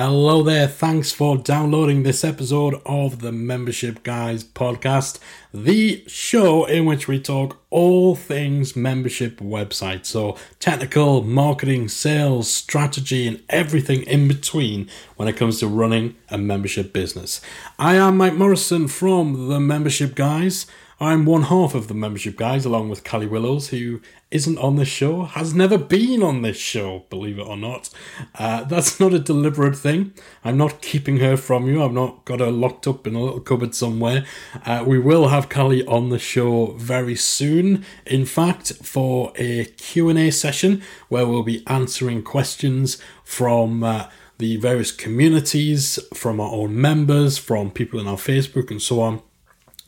[0.00, 5.18] Hello there, thanks for downloading this episode of the Membership Guys podcast,
[5.52, 10.06] the show in which we talk all things membership websites.
[10.06, 16.38] So, technical, marketing, sales, strategy, and everything in between when it comes to running a
[16.38, 17.40] membership business.
[17.76, 20.68] I am Mike Morrison from the Membership Guys.
[21.00, 24.00] I'm one half of the membership guys, along with Callie Willows, who
[24.32, 27.88] isn't on this show, has never been on this show, believe it or not.
[28.34, 30.12] Uh, that's not a deliberate thing.
[30.44, 31.84] I'm not keeping her from you.
[31.84, 34.26] I've not got her locked up in a little cupboard somewhere.
[34.66, 37.84] Uh, we will have Callie on the show very soon.
[38.04, 44.08] In fact, for a Q&A session where we'll be answering questions from uh,
[44.38, 49.22] the various communities, from our own members, from people in our Facebook and so on.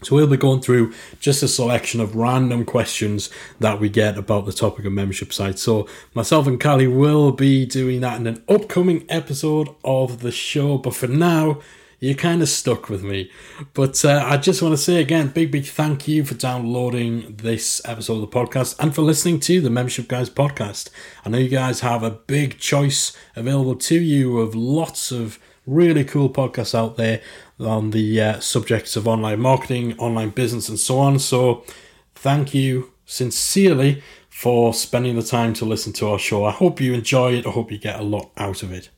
[0.02, 4.46] So we'll be going through just a selection of random questions that we get about
[4.46, 5.62] the topic of membership sites.
[5.62, 10.78] So myself and Callie will be doing that in an upcoming episode of the show.
[10.78, 11.60] But for now,
[12.00, 13.30] you're kind of stuck with me.
[13.74, 17.82] But uh, I just want to say again, big, big thank you for downloading this
[17.84, 20.88] episode of the podcast and for listening to the Membership Guys podcast.
[21.24, 26.04] I know you guys have a big choice available to you of lots of really
[26.04, 27.20] cool podcasts out there
[27.60, 31.18] on the uh, subjects of online marketing, online business, and so on.
[31.18, 31.64] So,
[32.14, 36.44] thank you sincerely for spending the time to listen to our show.
[36.44, 37.46] I hope you enjoy it.
[37.46, 38.88] I hope you get a lot out of it.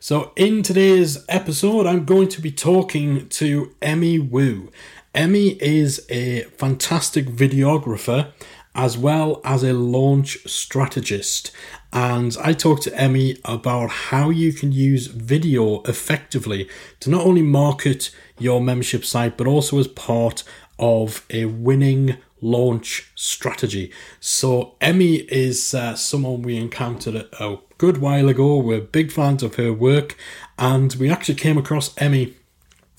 [0.00, 4.70] So, in today's episode, I'm going to be talking to Emmy Wu.
[5.14, 8.32] Emmy is a fantastic videographer
[8.74, 11.52] as well as a launch strategist.
[11.92, 16.68] And I talked to Emmy about how you can use video effectively
[17.00, 20.42] to not only market your membership site, but also as part
[20.78, 23.92] of a winning launch strategy.
[24.20, 28.56] So, Emmy is uh, someone we encountered a, a good while ago.
[28.56, 30.16] We're big fans of her work,
[30.58, 32.34] and we actually came across Emmy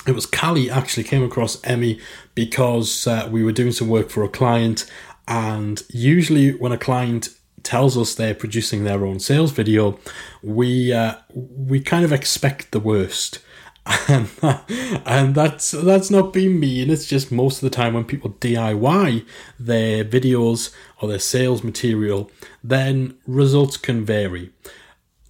[0.06, 2.00] it was Callie actually came across Emmy
[2.36, 4.86] because uh, we were doing some work for a client
[5.28, 7.30] and usually, when a client
[7.64, 9.98] tells us they're producing their own sales video,
[10.42, 13.40] we uh, we kind of expect the worst.
[15.06, 16.90] And, that's that's not being mean.
[16.90, 19.26] It's just most of the time when people DIY
[19.60, 22.32] their videos or their sales material,
[22.64, 24.52] then results can vary.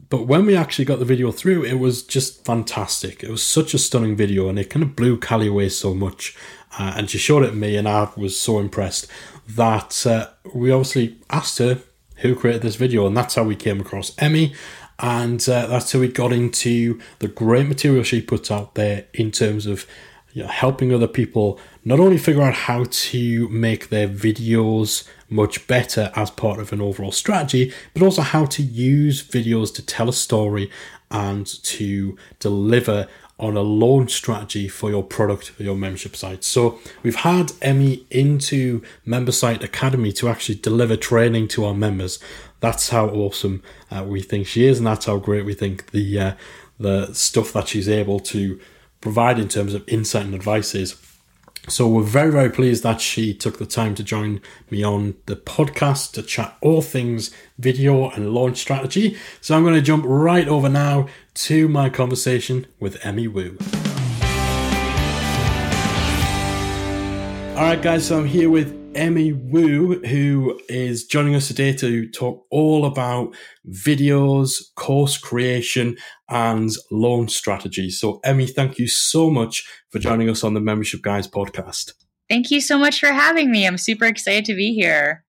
[0.10, 3.24] But when we actually got the video through, it was just fantastic.
[3.24, 6.38] It was such a stunning video, and it kind of blew Callie away so much.
[6.78, 9.08] Uh, and she showed it to me, and I was so impressed
[9.48, 11.80] that uh, we obviously asked her
[12.18, 14.54] who created this video, and that's how we came across Emmy.
[15.00, 19.32] And uh, that's how we got into the great material she puts out there in
[19.32, 19.86] terms of
[20.34, 25.68] you know, helping other people not only figure out how to make their videos much
[25.68, 30.10] better as part of an overall strategy, but also how to use videos to tell
[30.10, 30.72] a story
[31.12, 33.08] and to deliver
[33.44, 36.44] on a launch strategy for your product or your membership site.
[36.44, 42.20] So we've had Emmy into Member Site Academy to actually deliver training to our members.
[42.60, 43.62] That's how awesome
[43.92, 46.34] uh, we think she is, and that's how great we think the uh,
[46.80, 48.60] the stuff that she's able to
[49.02, 50.96] provide in terms of insight and advice is.
[51.70, 55.38] So we're very, very pleased that she took the time to join me on the
[55.38, 59.18] podcast to chat all things video and launch strategy.
[59.40, 63.58] So I'm going to jump right over now to my conversation with Emmy Wu.
[67.56, 72.10] All right, guys, so I'm here with Emmy Wu, who is joining us today to
[72.10, 73.36] talk all about
[73.70, 75.98] videos, course creation,
[76.30, 77.90] and launch strategy.
[77.90, 81.94] So, Emmy, thank you so much for joining us on the Membership Guys podcast.
[82.30, 83.68] Thank you so much for having me.
[83.68, 85.24] I'm super excited to be here.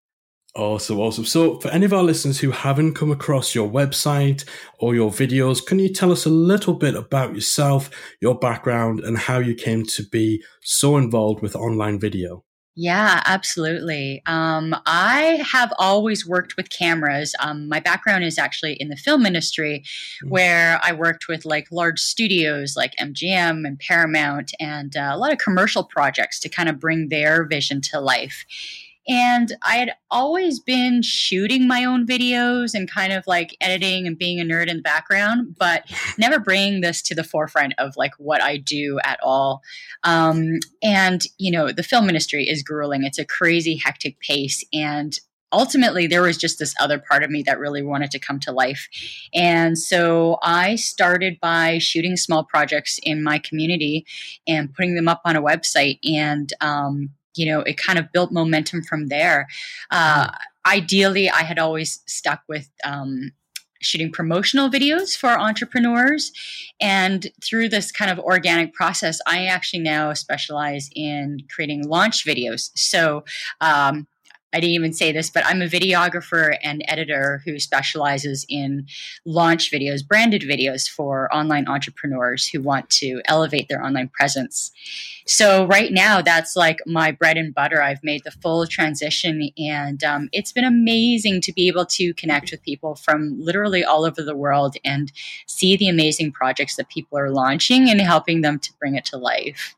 [0.56, 1.24] Awesome, awesome.
[1.24, 4.44] So, for any of our listeners who haven't come across your website
[4.78, 9.18] or your videos, can you tell us a little bit about yourself, your background, and
[9.18, 12.44] how you came to be so involved with online video?
[12.76, 14.20] Yeah, absolutely.
[14.26, 17.34] Um, I have always worked with cameras.
[17.38, 20.30] Um, my background is actually in the film industry, mm-hmm.
[20.30, 25.32] where I worked with like large studios like MGM and Paramount and uh, a lot
[25.32, 28.44] of commercial projects to kind of bring their vision to life.
[29.06, 34.18] And I had always been shooting my own videos and kind of like editing and
[34.18, 35.84] being a nerd in the background, but
[36.18, 39.62] never bringing this to the forefront of like what I do at all.
[40.04, 44.64] Um, and, you know, the film industry is grueling, it's a crazy, hectic pace.
[44.72, 45.18] And
[45.54, 48.50] ultimately there was just this other part of me that really wanted to come to
[48.50, 48.88] life
[49.32, 54.04] and so i started by shooting small projects in my community
[54.48, 58.32] and putting them up on a website and um, you know it kind of built
[58.32, 59.46] momentum from there
[59.90, 60.34] uh, mm.
[60.66, 63.32] ideally i had always stuck with um,
[63.84, 66.32] shooting promotional videos for entrepreneurs.
[66.80, 72.70] And through this kind of organic process, I actually now specialize in creating launch videos.
[72.74, 73.24] So,
[73.60, 74.06] um,
[74.54, 78.86] I didn't even say this, but I'm a videographer and editor who specializes in
[79.24, 84.70] launch videos, branded videos for online entrepreneurs who want to elevate their online presence.
[85.26, 87.82] So, right now, that's like my bread and butter.
[87.82, 92.50] I've made the full transition, and um, it's been amazing to be able to connect
[92.50, 95.10] with people from literally all over the world and
[95.46, 99.16] see the amazing projects that people are launching and helping them to bring it to
[99.16, 99.74] life.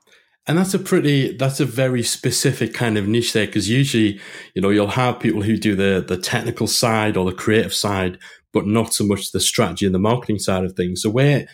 [0.49, 4.21] And that's a pretty, that's a very specific kind of niche there because usually,
[4.55, 8.19] you know, you'll have people who do the, the technical side or the creative side,
[8.53, 11.03] but not so much the strategy and the marketing side of things.
[11.03, 11.49] So where,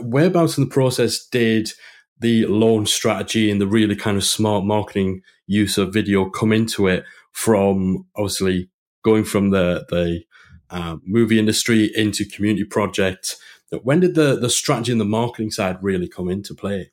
[0.00, 1.70] whereabouts in the process did
[2.18, 6.88] the launch strategy and the really kind of smart marketing use of video come into
[6.88, 8.70] it from obviously
[9.04, 10.22] going from the, the
[10.70, 13.36] uh, movie industry into community projects?
[13.82, 16.90] When did the, the strategy and the marketing side really come into play?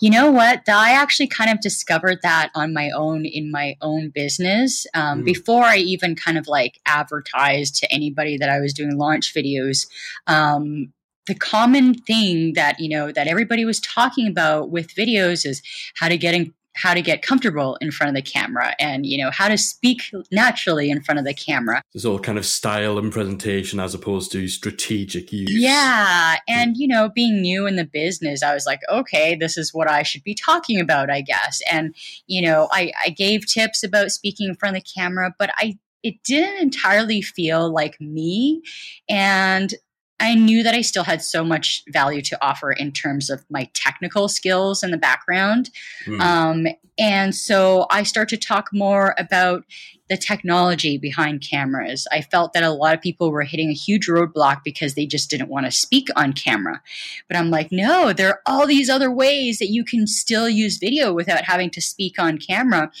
[0.00, 0.68] You know what?
[0.68, 5.24] I actually kind of discovered that on my own in my own business um, mm.
[5.24, 9.86] before I even kind of like advertised to anybody that I was doing launch videos.
[10.26, 10.92] Um,
[11.26, 15.62] the common thing that you know that everybody was talking about with videos is
[15.96, 19.18] how to get in, how to get comfortable in front of the camera and you
[19.18, 21.82] know how to speak naturally in front of the camera.
[21.94, 25.52] It's all kind of style and presentation as opposed to strategic use.
[25.52, 29.72] Yeah and you know being new in the business i was like okay this is
[29.72, 31.60] what i should be talking about i guess.
[31.70, 31.94] And
[32.26, 35.78] you know i, I gave tips about speaking in front of the camera but i
[36.04, 38.62] it didn't entirely feel like me.
[39.08, 39.74] And
[40.20, 43.68] I knew that I still had so much value to offer in terms of my
[43.74, 45.70] technical skills and the background.
[46.06, 46.20] Mm.
[46.20, 46.66] Um,
[46.98, 49.64] and so I start to talk more about
[50.08, 52.06] the technology behind cameras.
[52.12, 55.30] I felt that a lot of people were hitting a huge roadblock because they just
[55.30, 56.80] didn't want to speak on camera.
[57.26, 60.76] But I'm like, no, there are all these other ways that you can still use
[60.76, 62.92] video without having to speak on camera.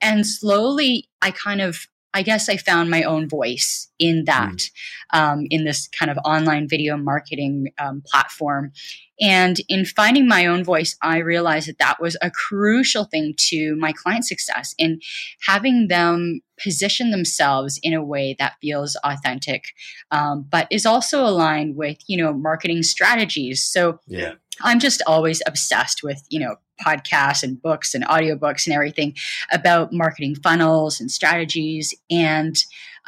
[0.00, 4.70] And slowly, I kind of I guess I found my own voice in that, mm.
[5.12, 8.72] um, in this kind of online video marketing um, platform.
[9.20, 13.76] And in finding my own voice, I realized that that was a crucial thing to
[13.76, 15.00] my client success in
[15.46, 19.64] having them position themselves in a way that feels authentic,
[20.10, 23.62] um, but is also aligned with, you know, marketing strategies.
[23.62, 24.34] So yeah.
[24.62, 29.14] I'm just always obsessed with, you know, podcasts and books and audiobooks and everything
[29.52, 31.94] about marketing funnels and strategies.
[32.10, 32.56] And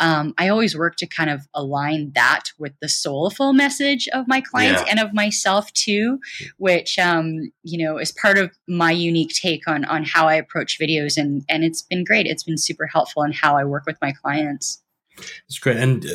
[0.01, 4.41] um, I always work to kind of align that with the soulful message of my
[4.41, 4.91] clients yeah.
[4.91, 6.19] and of myself too,
[6.57, 10.79] which um, you know is part of my unique take on on how I approach
[10.81, 11.17] videos.
[11.17, 12.27] And and it's been great.
[12.27, 14.83] It's been super helpful in how I work with my clients.
[15.47, 15.77] It's great.
[15.77, 16.09] And uh,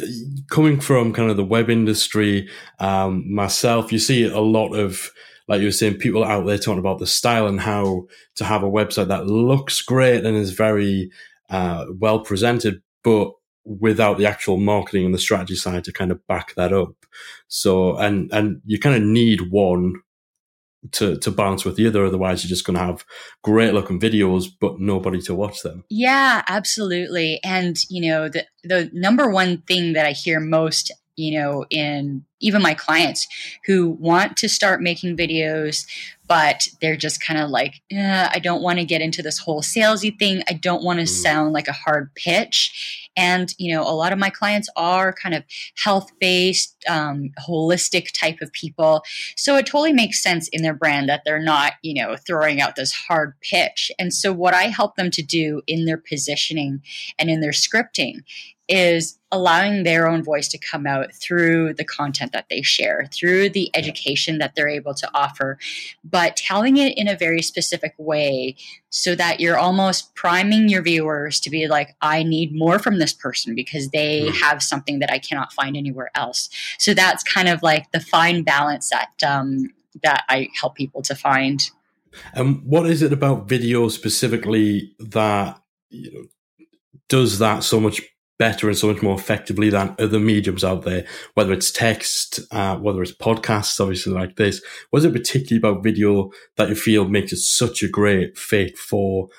[0.50, 2.50] coming from kind of the web industry
[2.80, 5.12] um, myself, you see a lot of
[5.48, 8.64] like you were saying, people out there talking about the style and how to have
[8.64, 11.12] a website that looks great and is very
[11.52, 13.32] uh, well presented, but
[13.66, 16.94] without the actual marketing and the strategy side to kind of back that up.
[17.48, 20.02] So, and, and you kind of need one
[20.92, 22.06] to, to balance with the other.
[22.06, 23.06] Otherwise, you're just going to have
[23.44, 25.84] great looking videos, but nobody to watch them.
[25.90, 27.40] Yeah, absolutely.
[27.44, 32.26] And, you know, the, the number one thing that I hear most you know, in
[32.42, 33.28] even my clients
[33.66, 35.86] who want to start making videos,
[36.28, 39.62] but they're just kind of like, eh, I don't want to get into this whole
[39.62, 40.44] salesy thing.
[40.50, 41.10] I don't want to mm.
[41.10, 43.10] sound like a hard pitch.
[43.18, 45.44] And, you know, a lot of my clients are kind of
[45.82, 49.04] health based, um, holistic type of people.
[49.38, 52.76] So it totally makes sense in their brand that they're not, you know, throwing out
[52.76, 53.92] this hard pitch.
[54.00, 56.82] And so what I help them to do in their positioning
[57.18, 58.24] and in their scripting
[58.68, 63.50] is allowing their own voice to come out through the content that they share, through
[63.50, 65.58] the education that they're able to offer,
[66.16, 68.56] but telling it in a very specific way
[68.90, 73.12] so that you're almost priming your viewers to be like, I need more from this
[73.12, 74.40] person because they mm.
[74.40, 76.50] have something that I cannot find anywhere else.
[76.80, 81.16] So that's kind of like the fine balance that um, that I help people to
[81.16, 81.70] find.
[82.34, 86.28] And what is it about video specifically that you know
[87.10, 88.02] does that so much
[88.38, 92.78] better and so much more effectively than other mediums out there, whether it's text, uh,
[92.78, 94.62] whether it's podcasts, obviously like this.
[94.92, 99.30] Was it particularly about video that you feel makes it such a great fit for,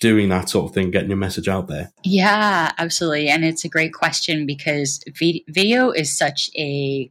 [0.00, 1.90] doing that sort of thing, getting your message out there?
[2.04, 3.28] Yeah, absolutely.
[3.28, 5.02] And it's a great question because
[5.48, 7.10] video is such a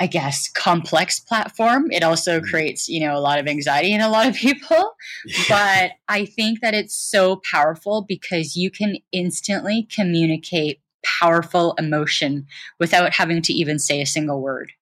[0.00, 1.90] I guess, complex platform.
[1.92, 2.44] It also mm.
[2.44, 4.94] creates, you know, a lot of anxiety in a lot of people.
[5.26, 5.44] Yeah.
[5.48, 12.46] But I think that it's so powerful because you can instantly communicate powerful emotion
[12.78, 14.72] without having to even say a single word.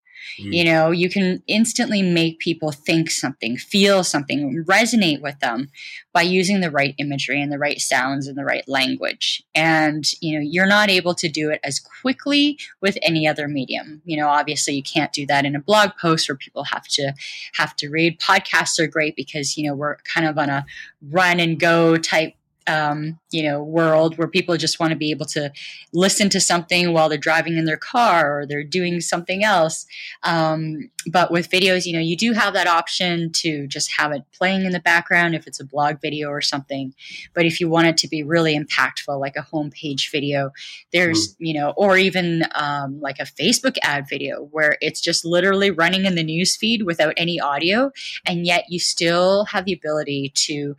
[0.41, 0.55] Mm.
[0.55, 5.71] You know, you can instantly make people think something, feel something, resonate with them
[6.13, 9.43] by using the right imagery and the right sounds and the right language.
[9.55, 14.03] And, you know, you're not able to do it as quickly with any other medium.
[14.05, 17.13] You know, obviously you can't do that in a blog post where people have to
[17.55, 18.21] have to read.
[18.21, 20.67] Podcasts are great because, you know, we're kind of on a
[21.11, 22.35] run and go type
[22.69, 25.51] um, you know world where people just want to be able to
[25.93, 29.87] listen to something while they're driving in their car or they're doing something else
[30.23, 34.23] um, but with videos you know you do have that option to just have it
[34.33, 36.95] playing in the background if it's a blog video or something
[37.35, 40.51] but if you want it to be really impactful like a homepage video
[40.93, 41.37] there's mm.
[41.39, 46.05] you know or even um, like a facebook ad video where it's just literally running
[46.05, 47.91] in the news feed without any audio
[48.27, 50.77] and yet you still have the ability to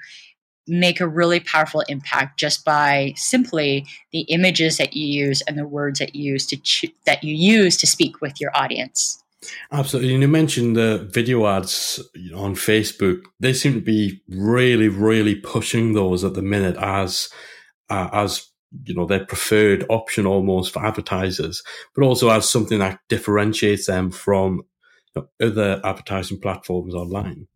[0.70, 5.68] make a really powerful impact just by simply the images that you use and the
[5.68, 9.24] words that you use to ch- that you use to speak with your audience.
[9.72, 10.14] Absolutely.
[10.14, 12.00] And you mentioned the video ads
[12.36, 13.22] on Facebook.
[13.40, 17.30] They seem to be really, really pushing those at the minute as
[17.90, 18.46] uh, as
[18.86, 21.64] you know their preferred option almost for advertisers,
[21.96, 24.62] but also as something that differentiates them from
[25.16, 27.48] you know, other advertising platforms online.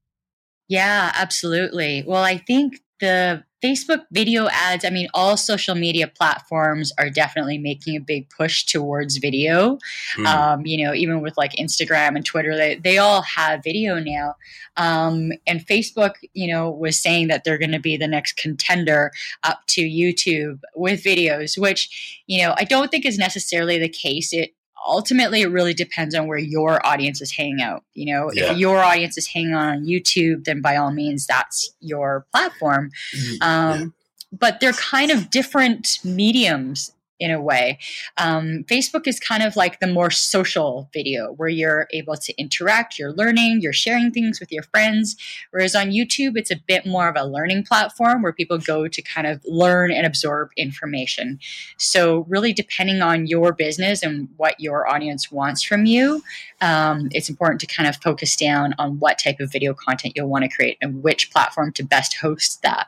[0.70, 2.03] Yeah, absolutely.
[2.08, 7.57] Well, I think the Facebook video ads, I mean, all social media platforms are definitely
[7.57, 9.77] making a big push towards video.
[10.17, 10.25] Mm.
[10.25, 14.36] Um, you know, even with like Instagram and Twitter, they, they all have video now.
[14.77, 19.12] Um, and Facebook, you know, was saying that they're going to be the next contender
[19.43, 24.33] up to YouTube with videos, which, you know, I don't think is necessarily the case.
[24.33, 24.53] It
[24.85, 28.51] ultimately it really depends on where your audience is hanging out you know yeah.
[28.51, 33.41] if your audience is hanging on youtube then by all means that's your platform mm,
[33.41, 33.85] um, yeah.
[34.31, 37.79] but they're kind of different mediums in a way.
[38.17, 42.98] Um, Facebook is kind of like the more social video where you're able to interact,
[42.98, 45.15] you're learning, you're sharing things with your friends.
[45.51, 49.01] Whereas on YouTube, it's a bit more of a learning platform where people go to
[49.01, 51.39] kind of learn and absorb information.
[51.77, 56.24] So, really, depending on your business and what your audience wants from you,
[56.62, 60.29] um, it's important to kind of focus down on what type of video content you'll
[60.29, 62.88] want to create and which platform to best host that.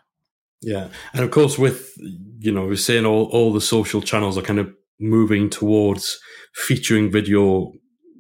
[0.62, 4.42] Yeah, and of course, with you know, we're saying all all the social channels are
[4.44, 6.20] kind of moving towards
[6.54, 7.72] featuring video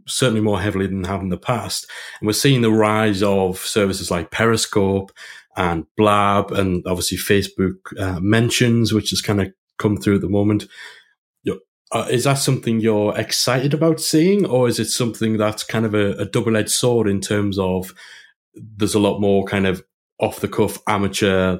[0.07, 1.89] certainly more heavily than have in the past,
[2.19, 5.11] and we're seeing the rise of services like Periscope
[5.57, 10.29] and Blab, and obviously Facebook uh, mentions, which has kind of come through at the
[10.29, 10.65] moment.
[11.91, 15.93] Uh, is that something you're excited about seeing, or is it something that's kind of
[15.93, 17.93] a, a double edged sword in terms of
[18.53, 19.83] there's a lot more kind of
[20.19, 21.59] off the cuff amateur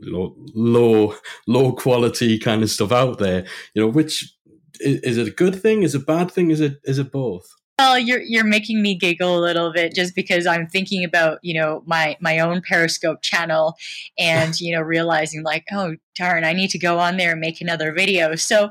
[0.00, 1.14] know low
[1.46, 4.34] low quality kind of stuff out there you know which
[4.80, 7.10] is, is it a good thing is it a bad thing is it is it
[7.10, 11.38] both well, you're you're making me giggle a little bit just because I'm thinking about
[11.42, 13.76] you know my my own Periscope channel,
[14.18, 17.60] and you know realizing like oh darn I need to go on there and make
[17.60, 18.34] another video.
[18.34, 18.70] So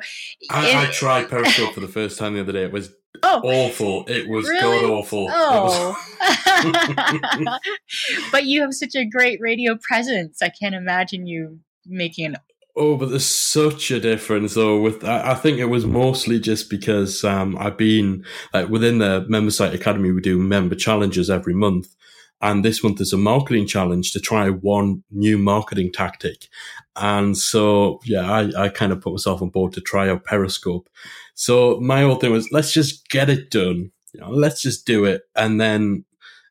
[0.50, 2.64] I, it, I tried Periscope for the first time the other day.
[2.64, 2.92] It was
[3.27, 4.05] Oh, awful!
[4.08, 4.82] It was really?
[4.82, 5.27] god awful.
[5.32, 7.60] Oh, was-
[8.32, 10.44] but you have such a great radio presence.
[10.44, 12.38] I can't imagine you making an.
[12.77, 14.79] Oh, but there's such a difference though.
[14.79, 19.25] With I, I think it was mostly just because um, I've been like within the
[19.27, 21.96] member site academy, we do member challenges every month,
[22.41, 26.48] and this month is a marketing challenge to try one new marketing tactic.
[26.96, 30.88] And so, yeah, I, I kind of put myself on board to try out Periscope.
[31.36, 33.92] So my whole thing was, let's just get it done.
[34.13, 35.24] You know, let's just do it.
[35.36, 36.06] And then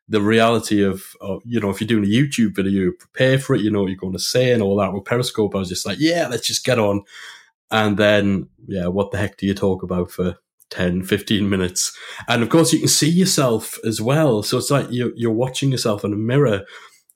[0.07, 3.55] the reality of, of, you know, if you're doing a YouTube video, you prepare for
[3.55, 4.93] it, you know what you're going to say and all that.
[4.93, 7.01] With Periscope, I was just like, yeah, let's just get on.
[7.71, 10.35] And then, yeah, what the heck do you talk about for
[10.69, 11.97] 10, 15 minutes?
[12.27, 14.43] And of course, you can see yourself as well.
[14.43, 16.65] So it's like you're, you're watching yourself in a mirror.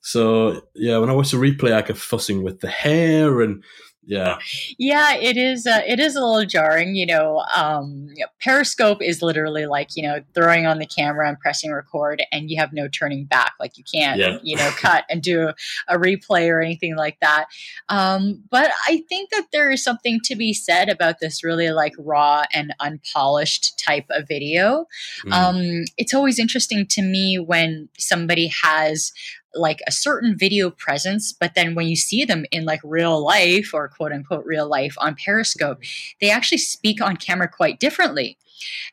[0.00, 3.62] So yeah, when I watch the replay, I get fussing with the hair and
[4.10, 4.38] yeah
[4.78, 8.08] yeah it is uh, it is a little jarring you know um,
[8.40, 12.58] periscope is literally like you know throwing on the camera and pressing record and you
[12.58, 14.38] have no turning back like you can't yeah.
[14.42, 15.50] you know cut and do
[15.88, 17.44] a, replay or anything like that
[17.88, 21.92] um, but i think that there is something to be said about this really like
[21.98, 24.86] raw and unpolished type of video
[25.24, 25.32] mm.
[25.32, 29.12] um, it's always interesting to me when somebody has
[29.54, 33.70] like a certain video presence, but then when you see them in like real life
[33.74, 35.78] or quote unquote real life on Periscope,
[36.20, 38.38] they actually speak on camera quite differently.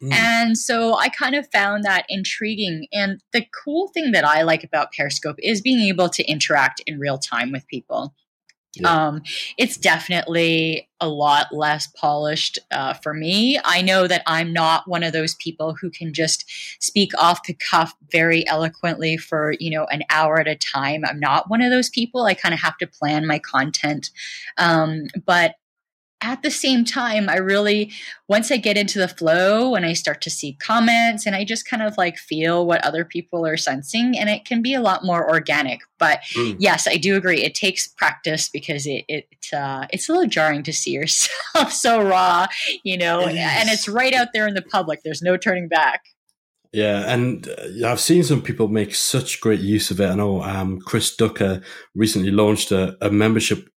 [0.02, 0.14] Mm.
[0.14, 2.88] And so I kind of found that intriguing.
[2.92, 7.00] And the cool thing that I like about Periscope is being able to interact in
[7.00, 8.14] real time with people.
[8.82, 9.08] Yeah.
[9.08, 9.22] Um,
[9.58, 13.60] it's definitely a lot less polished uh, for me.
[13.64, 16.46] I know that I'm not one of those people who can just
[16.80, 21.04] speak off the cuff very eloquently for you know an hour at a time.
[21.06, 22.26] I'm not one of those people.
[22.26, 24.10] I kind of have to plan my content,
[24.58, 25.56] um, but
[26.22, 27.92] at the same time, I really,
[28.28, 31.68] once I get into the flow and I start to see comments and I just
[31.68, 35.06] kind of like feel what other people are sensing, and it can be a lot
[35.06, 35.82] more organic.
[36.00, 36.56] But mm.
[36.60, 37.44] yes, I do agree.
[37.44, 42.02] It takes practice because it, it uh, it's a little jarring to see yourself so
[42.02, 42.48] raw,
[42.84, 45.02] you know, and it's right out there in the public.
[45.04, 46.04] There's no turning back.
[46.74, 50.08] Yeah, and uh, I've seen some people make such great use of it.
[50.08, 51.62] I know um, Chris Ducker
[51.96, 53.70] recently launched a, a membership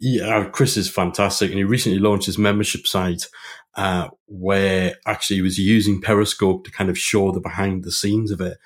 [0.00, 3.28] yeah, Chris is fantastic, and he recently launched his membership site
[3.76, 8.30] uh, where actually he was using Periscope to kind of show the behind the scenes
[8.30, 8.58] of it.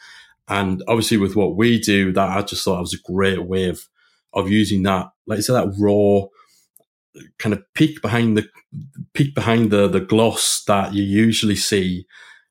[0.48, 3.88] And obviously, with what we do, that I just thought was a great way of
[4.32, 6.28] of using that, like I said, that raw
[7.38, 8.48] kind of peek behind the
[9.12, 12.06] peek behind the the gloss that you usually see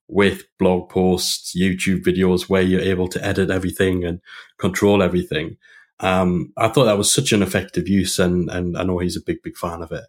[0.07, 4.19] with blog posts, YouTube videos, where you're able to edit everything and
[4.59, 5.57] control everything.
[5.99, 9.23] Um, I thought that was such an effective use, and and I know he's a
[9.25, 10.05] big big fan of it.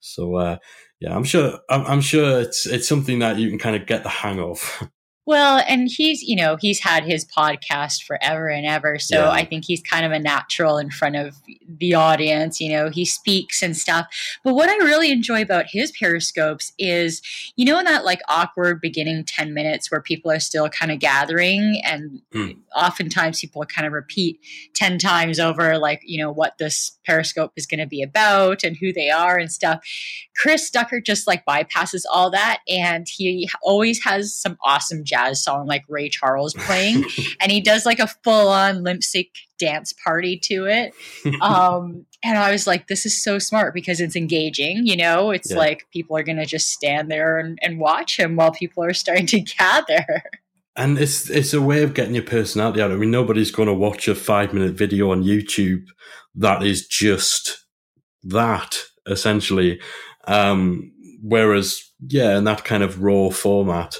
[0.00, 0.58] So uh,
[1.00, 4.02] yeah, I'm sure I'm, I'm sure it's it's something that you can kind of get
[4.02, 4.88] the hang of.
[5.28, 8.98] Well, and he's, you know, he's had his podcast forever and ever.
[8.98, 9.30] So yeah.
[9.30, 11.36] I think he's kind of a natural in front of
[11.68, 12.62] the audience.
[12.62, 14.06] You know, he speaks and stuff.
[14.42, 17.20] But what I really enjoy about his periscopes is,
[17.56, 20.98] you know, in that like awkward beginning 10 minutes where people are still kind of
[20.98, 22.56] gathering and mm.
[22.74, 24.40] oftentimes people kind of repeat
[24.76, 28.78] 10 times over, like, you know, what this periscope is going to be about and
[28.78, 29.86] who they are and stuff.
[30.34, 32.60] Chris Ducker just like bypasses all that.
[32.66, 37.04] And he always has some awesome jazz song like Ray Charles playing,
[37.40, 40.94] and he does like a full on limp sync dance party to it.
[41.40, 44.86] Um, and I was like, this is so smart because it's engaging.
[44.86, 45.58] You know, it's yeah.
[45.58, 48.92] like people are going to just stand there and, and watch him while people are
[48.92, 50.22] starting to gather.
[50.74, 52.90] And it's it's a way of getting your personality out.
[52.90, 55.86] I mean, nobody's going to watch a five minute video on YouTube
[56.34, 57.64] that is just
[58.24, 59.80] that essentially.
[60.26, 63.96] Um, whereas, yeah, in that kind of raw format,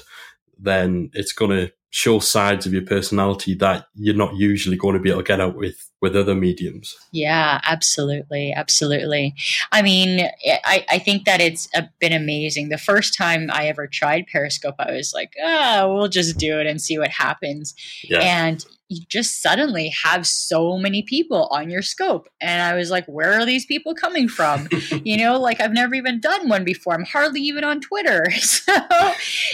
[0.59, 4.99] then it's going to show sides of your personality that you're not usually going to
[4.99, 6.95] be able to get out with with other mediums.
[7.11, 9.33] Yeah absolutely absolutely.
[9.71, 10.29] I mean
[10.65, 12.69] i i think that it's uh, been amazing.
[12.69, 16.67] The first time i ever tried periscope i was like oh we'll just do it
[16.67, 17.73] and see what happens.
[18.03, 18.19] Yeah.
[18.19, 22.27] and you just suddenly have so many people on your scope.
[22.41, 24.67] And I was like, where are these people coming from?
[25.03, 26.95] you know, like I've never even done one before.
[26.95, 28.27] I'm hardly even on Twitter.
[28.49, 28.73] So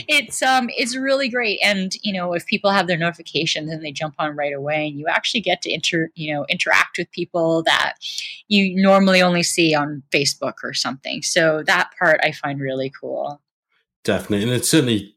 [0.08, 1.60] it's um it's really great.
[1.64, 4.98] And, you know, if people have their notifications and they jump on right away and
[4.98, 7.96] you actually get to inter you know, interact with people that
[8.48, 11.22] you normally only see on Facebook or something.
[11.22, 13.42] So that part I find really cool.
[14.04, 14.44] Definitely.
[14.44, 15.16] And it's certainly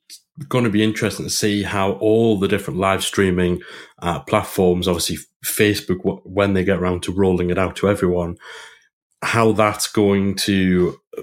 [0.49, 3.63] going to be interesting to see how all the different live streaming
[4.01, 8.37] uh, platforms, obviously Facebook, when they get around to rolling it out to everyone,
[9.23, 11.23] how that's going to uh,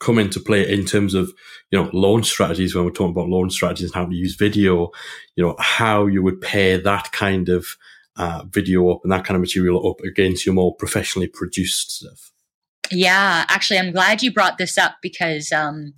[0.00, 1.32] come into play in terms of
[1.70, 4.90] you know launch strategies when we're talking about launch strategies and how to use video
[5.36, 7.66] you know how you would pair that kind of
[8.16, 12.32] uh, video up and that kind of material up against your more professionally produced stuff.
[12.90, 15.94] Yeah actually i'm glad you brought this up because um,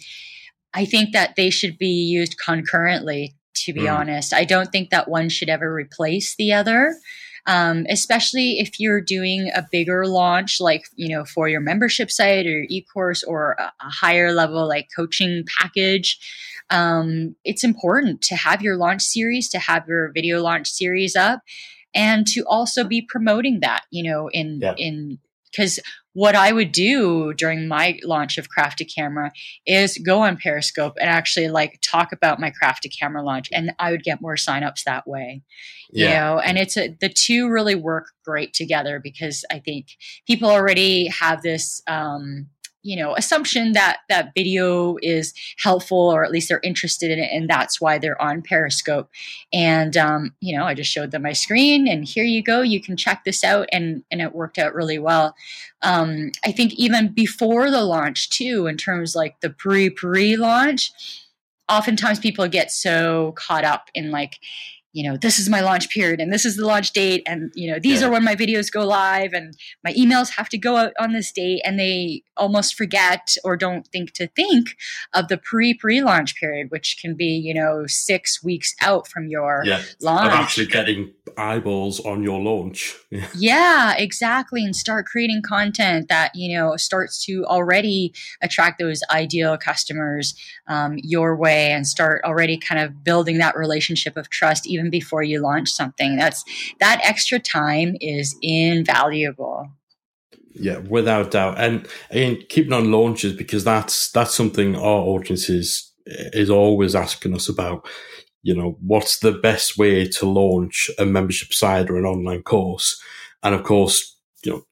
[0.77, 3.35] I think that they should be used concurrently,
[3.65, 3.99] to be mm.
[3.99, 4.35] honest.
[4.35, 6.95] I don't think that one should ever replace the other.
[7.49, 12.45] Um, especially if you're doing a bigger launch, like you know, for your membership site
[12.45, 16.19] or your e-course or a, a higher level like coaching package.
[16.71, 21.41] Um, it's important to have your launch series, to have your video launch series up,
[21.95, 23.85] and to also be promoting that.
[23.93, 24.75] You know, in yeah.
[24.77, 25.19] in
[25.57, 25.81] because
[26.12, 29.31] what I would do during my launch of Crafted Camera
[29.66, 33.90] is go on Periscope and actually like talk about my Crafted Camera launch, and I
[33.90, 35.42] would get more signups that way.
[35.92, 36.07] Yeah.
[36.07, 39.88] You know, and it's a, the two really work great together because I think
[40.27, 42.49] people already have this um,
[42.87, 47.31] you know assumption that that video is helpful or at least they're interested in it
[47.33, 49.11] and that's why they're on periscope.
[49.53, 52.81] And um, you know i just showed them my screen and here you go you
[52.81, 55.35] can check this out and and it worked out really well.
[55.83, 60.92] Um, i think even before the launch too in terms like the pre pre launch
[61.68, 64.38] oftentimes people get so caught up in like
[64.97, 67.23] you know, this is my launch period and this is the launch date.
[67.27, 68.07] And, you know, these yeah.
[68.07, 69.53] are when my videos go live and
[69.85, 71.61] my emails have to go out on this date.
[71.67, 74.71] And they almost forget or don't think to think
[75.13, 79.29] of the pre pre launch period, which can be, you know, six weeks out from
[79.29, 79.83] your yeah.
[80.01, 80.33] launch.
[80.33, 82.96] Of actually getting eyeballs on your launch.
[83.37, 84.64] yeah, exactly.
[84.64, 90.35] And start creating content that, you know, starts to already attract those ideal customers
[90.66, 95.22] um, your way and start already kind of building that relationship of trust even before
[95.22, 96.16] you launch something.
[96.16, 96.44] That's
[96.81, 99.70] that extra time is invaluable.
[100.59, 101.59] Yeah, without doubt.
[101.59, 107.35] And again, keeping on launches because that's that's something our audience is is always asking
[107.35, 107.87] us about.
[108.47, 113.01] You know, what's the best way to launch a membership site or an online course?
[113.43, 114.63] And of course, you know,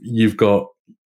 [0.00, 0.66] you've got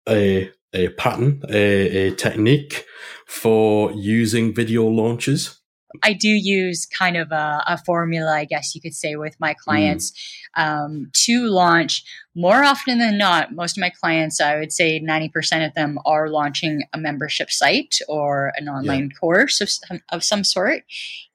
[0.10, 2.86] a a pattern, a, a technique
[3.28, 5.60] for using video launches.
[6.03, 9.53] I do use kind of a, a, formula, I guess you could say, with my
[9.53, 10.12] clients
[10.58, 10.63] mm.
[10.63, 12.03] um, to launch
[12.36, 13.53] more often than not.
[13.53, 17.99] Most of my clients, I would say 90% of them are launching a membership site
[18.08, 19.19] or an online yeah.
[19.19, 20.84] course of, of some sort.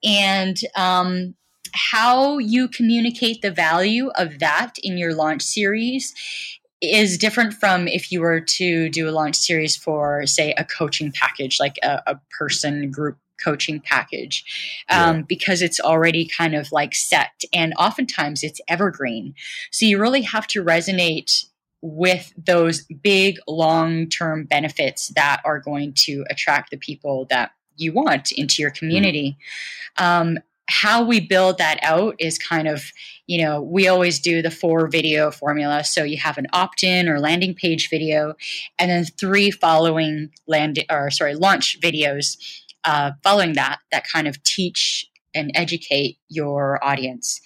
[0.03, 1.35] And um,
[1.73, 6.13] how you communicate the value of that in your launch series
[6.81, 11.11] is different from if you were to do a launch series for, say, a coaching
[11.11, 14.43] package, like a, a person group coaching package
[14.89, 15.21] um, yeah.
[15.27, 19.33] because it's already kind of like set and oftentimes it's evergreen
[19.71, 21.45] so you really have to resonate
[21.81, 27.91] with those big long term benefits that are going to attract the people that you
[27.91, 29.37] want into your community
[29.97, 30.05] mm.
[30.05, 30.37] um,
[30.71, 32.91] how we build that out is kind of
[33.27, 37.19] you know we always do the four video formula so you have an opt-in or
[37.19, 38.33] landing page video
[38.79, 42.37] and then three following land or sorry launch videos
[42.83, 47.39] uh, following that that kind of teach and educate your audience.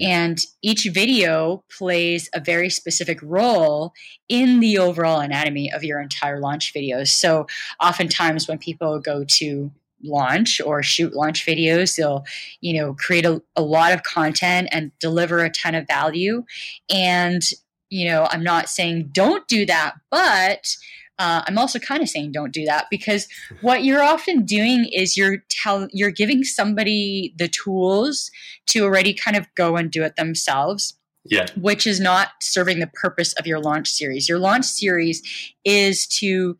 [0.00, 3.92] And each video plays a very specific role
[4.28, 7.08] in the overall anatomy of your entire launch videos.
[7.08, 7.46] So,
[7.80, 9.70] oftentimes, when people go to
[10.02, 12.24] launch or shoot launch videos, they'll,
[12.60, 16.44] you know, create a, a lot of content and deliver a ton of value.
[16.90, 17.42] And,
[17.88, 20.76] you know, I'm not saying don't do that, but
[21.18, 23.28] uh, I'm also kind of saying don't do that because
[23.60, 28.30] what you're often doing is you're tell you're giving somebody the tools
[28.66, 30.98] to already kind of go and do it themselves.
[31.26, 31.46] Yeah.
[31.56, 34.28] Which is not serving the purpose of your launch series.
[34.28, 35.22] Your launch series
[35.64, 36.58] is to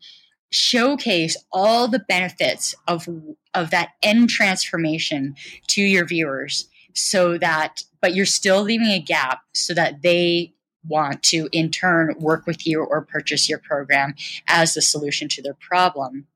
[0.51, 3.07] showcase all the benefits of
[3.53, 5.35] of that end transformation
[5.67, 10.53] to your viewers so that but you're still leaving a gap so that they
[10.87, 14.15] want to in turn work with you or purchase your program
[14.47, 16.27] as the solution to their problem.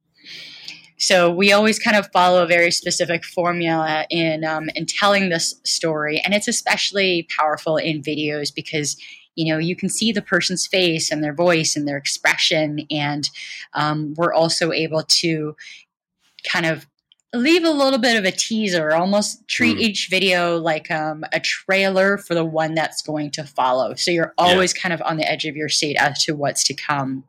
[0.97, 5.55] So we always kind of follow a very specific formula in um, in telling this
[5.63, 8.97] story, and it's especially powerful in videos because
[9.35, 13.29] you know you can see the person's face and their voice and their expression, and
[13.73, 15.55] um, we're also able to
[16.43, 16.85] kind of
[17.33, 19.81] leave a little bit of a teaser, almost treat mm.
[19.81, 23.93] each video like um, a trailer for the one that's going to follow.
[23.95, 24.81] So you're always yeah.
[24.81, 27.25] kind of on the edge of your seat as to what's to come.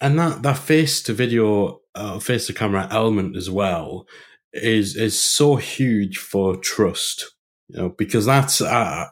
[0.00, 4.06] And that, that face to video, uh, face to camera element as well
[4.52, 7.34] is is so huge for trust,
[7.68, 9.06] you know, because that's uh,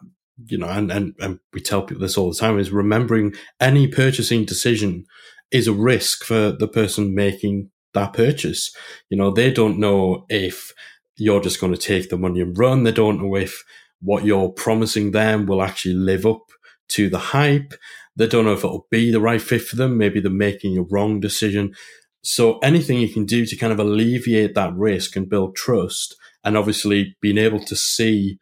[0.47, 3.87] you know, and, and and we tell people this all the time is remembering any
[3.89, 5.05] purchasing decision
[5.51, 8.75] is a risk for the person making that purchase.
[9.09, 10.73] You know, they don't know if
[11.17, 12.85] you're just going to take the money and run.
[12.85, 13.63] They don't know if
[14.01, 16.43] what you're promising them will actually live up
[16.91, 17.75] to the hype.
[18.17, 19.99] They don't know if it'll be the right fit for them.
[19.99, 21.75] Maybe they're making a wrong decision.
[22.23, 26.57] So anything you can do to kind of alleviate that risk and build trust and
[26.57, 28.39] obviously being able to see,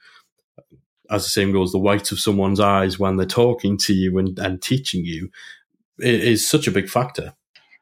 [1.11, 4.39] as the saying goes, the whites of someone's eyes when they're talking to you and,
[4.39, 5.31] and teaching you
[5.99, 7.35] is such a big factor.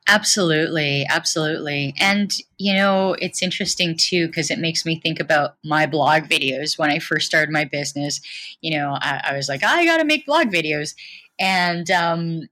[0.09, 1.95] Absolutely, absolutely.
[1.99, 6.79] And, you know, it's interesting too, because it makes me think about my blog videos.
[6.79, 8.21] When I first started my business,
[8.61, 10.95] you know, I, I was like, I got to make blog videos.
[11.41, 12.43] And, um,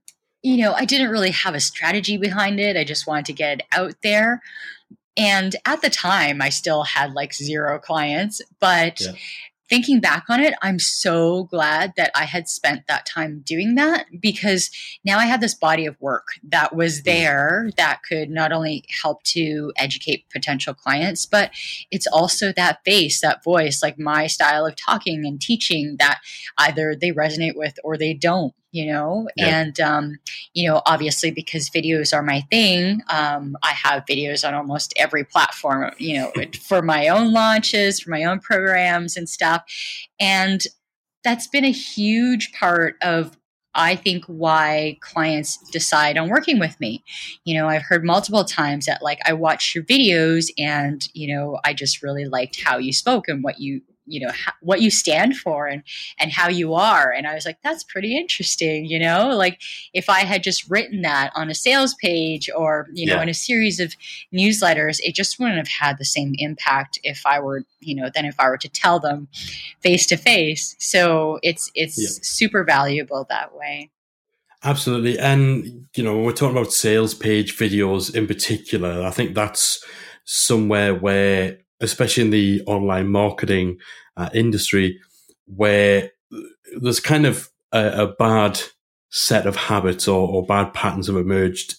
[0.43, 2.75] you know, I didn't really have a strategy behind it.
[2.75, 4.41] I just wanted to get it out there.
[5.17, 9.13] And at the time, I still had like zero clients, but yeah
[9.69, 14.05] thinking back on it, I'm so glad that I had spent that time doing that
[14.19, 14.69] because
[15.03, 17.05] now I had this body of work that was mm.
[17.05, 21.51] there that could not only help to educate potential clients, but
[21.91, 26.19] it's also that face, that voice, like my style of talking and teaching that
[26.57, 29.59] either they resonate with or they don't you know yeah.
[29.59, 30.19] and um,
[30.53, 35.23] you know obviously because videos are my thing um, i have videos on almost every
[35.23, 36.31] platform you know
[36.67, 39.63] for my own launches for my own programs and stuff
[40.19, 40.61] and
[41.23, 43.37] that's been a huge part of
[43.77, 47.03] I think why clients decide on working with me.
[47.43, 51.59] You know, I've heard multiple times that like I watched your videos and, you know,
[51.65, 54.89] I just really liked how you spoke and what you you know ha- what you
[54.91, 55.83] stand for and
[56.19, 57.11] and how you are.
[57.11, 59.29] And i was like that's pretty interesting you know?
[59.35, 59.61] Like
[59.93, 63.33] if i had just written that on a sales page or you know in a
[63.33, 63.95] series of
[64.33, 68.25] newsletters it just wouldn't have had the same impact if i were you know than
[68.25, 69.27] if i were to tell them
[69.81, 72.07] face to face so it's it's yeah.
[72.21, 73.89] super valuable that way.
[74.63, 75.19] Absolutely.
[75.19, 79.83] And you know we're talking about sales page videos in particular i think that's
[80.25, 83.77] somewhere where especially in the online marketing
[84.17, 84.99] uh, industry,
[85.45, 86.11] where
[86.81, 88.59] there's kind of a, a bad
[89.09, 91.75] set of habits or, or, bad patterns have emerged,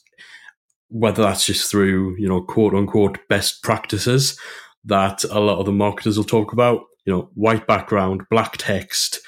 [0.88, 4.38] whether that's just through, you know, quote unquote best practices
[4.84, 9.20] that a lot of the marketers will talk about, you know, white background, black text,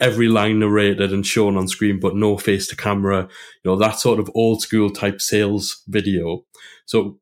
[0.00, 3.28] every line narrated and shown on screen, but no face to camera,
[3.64, 6.44] you know, that sort of old school type sales video.
[6.86, 7.18] So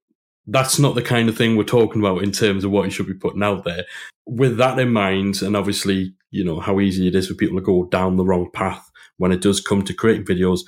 [0.47, 3.07] that's not the kind of thing we're talking about in terms of what you should
[3.07, 3.85] be putting out there.
[4.27, 7.65] With that in mind, and obviously, you know, how easy it is for people to
[7.65, 10.61] go down the wrong path when it does come to creating videos,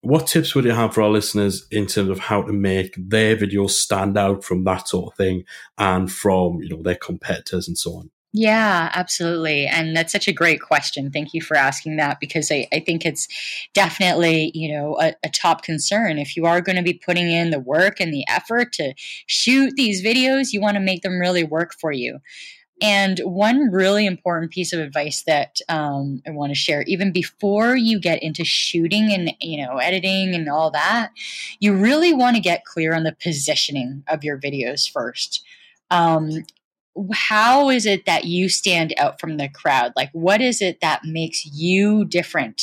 [0.00, 3.36] what tips would you have for our listeners in terms of how to make their
[3.36, 5.44] videos stand out from that sort of thing
[5.76, 8.10] and from, you know, their competitors and so on?
[8.34, 9.66] Yeah, absolutely.
[9.66, 11.10] And that's such a great question.
[11.10, 13.26] Thank you for asking that because I, I think it's
[13.72, 16.18] definitely, you know, a, a top concern.
[16.18, 18.92] If you are going to be putting in the work and the effort to
[19.26, 22.18] shoot these videos, you want to make them really work for you.
[22.82, 27.76] And one really important piece of advice that um, I want to share, even before
[27.76, 31.12] you get into shooting and you know editing and all that,
[31.60, 35.44] you really want to get clear on the positioning of your videos first.
[35.90, 36.44] Um,
[37.12, 39.92] how is it that you stand out from the crowd?
[39.96, 42.62] Like, what is it that makes you different?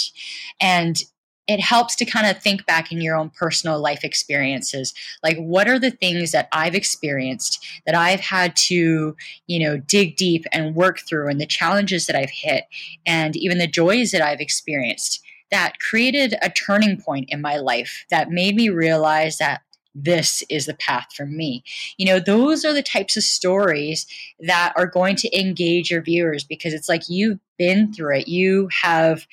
[0.59, 1.01] And
[1.47, 4.93] it helps to kind of think back in your own personal life experiences.
[5.23, 10.15] Like, what are the things that I've experienced that I've had to, you know, dig
[10.15, 12.65] deep and work through, and the challenges that I've hit,
[13.05, 15.21] and even the joys that I've experienced
[15.51, 19.61] that created a turning point in my life that made me realize that
[19.95, 21.63] this is the path for me.
[21.97, 24.05] You know, those are the types of stories
[24.41, 28.27] that are going to engage your viewers because it's like you've been through it.
[28.27, 29.25] You have,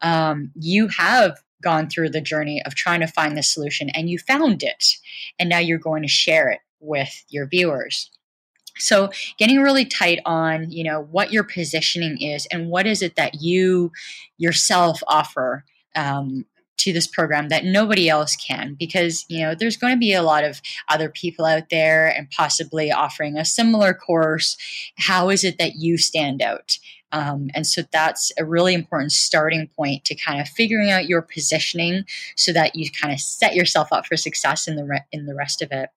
[0.00, 4.18] um, you have gone through the journey of trying to find the solution and you
[4.18, 4.96] found it.
[5.38, 8.10] And now you're going to share it with your viewers.
[8.76, 13.16] So getting really tight on, you know, what your positioning is and what is it
[13.16, 13.92] that you
[14.36, 16.44] yourself offer um,
[16.78, 20.22] to this program that nobody else can because you know there's going to be a
[20.22, 24.56] lot of other people out there and possibly offering a similar course.
[24.96, 26.78] How is it that you stand out?
[27.12, 31.22] Um, and so that's a really important starting point to kind of figuring out your
[31.22, 32.04] positioning
[32.36, 35.34] so that you kind of set yourself up for success in the re- in the
[35.34, 35.90] rest of it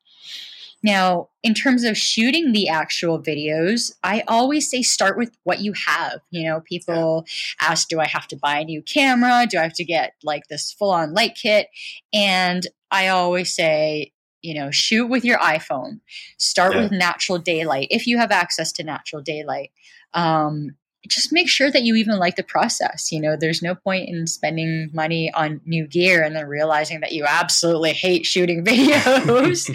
[0.84, 5.74] now, in terms of shooting the actual videos, I always say start with what you
[5.88, 6.20] have.
[6.30, 7.70] You know, people yeah.
[7.70, 9.48] ask, do I have to buy a new camera?
[9.50, 11.68] Do I have to get like this full on light kit?
[12.14, 14.12] And I always say,
[14.42, 16.00] you know, shoot with your iPhone.
[16.38, 16.84] Start yeah.
[16.84, 19.72] with natural daylight if you have access to natural daylight.
[20.14, 20.76] Um,
[21.08, 23.12] just make sure that you even like the process.
[23.12, 27.12] You know, there's no point in spending money on new gear and then realizing that
[27.12, 29.70] you absolutely hate shooting videos.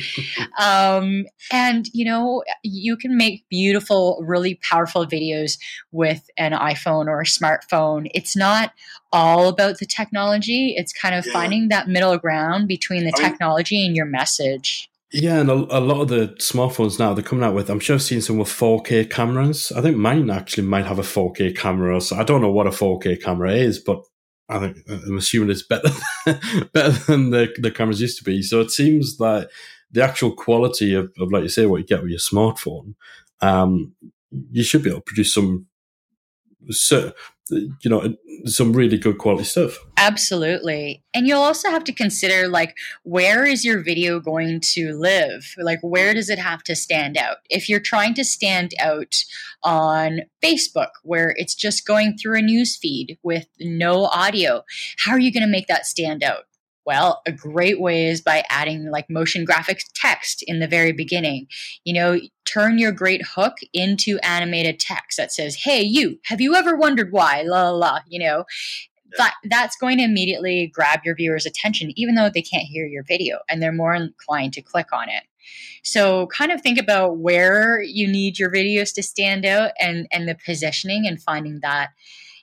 [0.59, 5.59] um, and, you know, you can make beautiful, really powerful videos
[5.91, 8.11] with an iPhone or a smartphone.
[8.15, 8.73] It's not
[9.13, 11.33] all about the technology, it's kind of yeah.
[11.33, 14.89] finding that middle ground between the I technology mean, and your message.
[15.13, 17.69] Yeah, and a, a, lot of the smartphones now they're coming out with.
[17.69, 19.71] I'm sure I've seen some with 4K cameras.
[19.71, 22.01] I think mine actually might have a 4K camera.
[22.01, 24.03] So I don't know what a 4K camera is, but
[24.49, 25.91] I think I'm assuming it's better
[26.73, 28.43] better than the the cameras used to be.
[28.43, 29.51] So it seems that
[29.91, 32.95] the actual quality of, of like you say, what you get with your smartphone,
[33.43, 33.93] um,
[34.51, 35.67] you should be able to produce some
[36.71, 37.13] so
[37.51, 38.15] you know
[38.47, 39.79] some really good quality stuff.
[39.99, 41.05] Absolutely.
[41.13, 45.55] And you'll also have to consider like where is your video going to live?
[45.59, 47.39] Like where does it have to stand out?
[47.51, 49.23] If you're trying to stand out
[49.63, 54.65] on facebook where it's just going through a news feed with no audio
[54.99, 56.45] how are you going to make that stand out?
[56.85, 61.47] Well, a great way is by adding like motion graphics text in the very beginning.
[61.85, 62.21] You know,
[62.53, 67.13] turn your great hook into animated text that says, Hey, you, have you ever wondered
[67.13, 67.43] why?
[67.43, 68.45] La la la, you know.
[69.19, 73.05] that that's going to immediately grab your viewers' attention, even though they can't hear your
[73.05, 75.25] video and they're more inclined to click on it.
[75.83, 80.29] So kind of think about where you need your videos to stand out and and
[80.29, 81.91] the positioning and finding that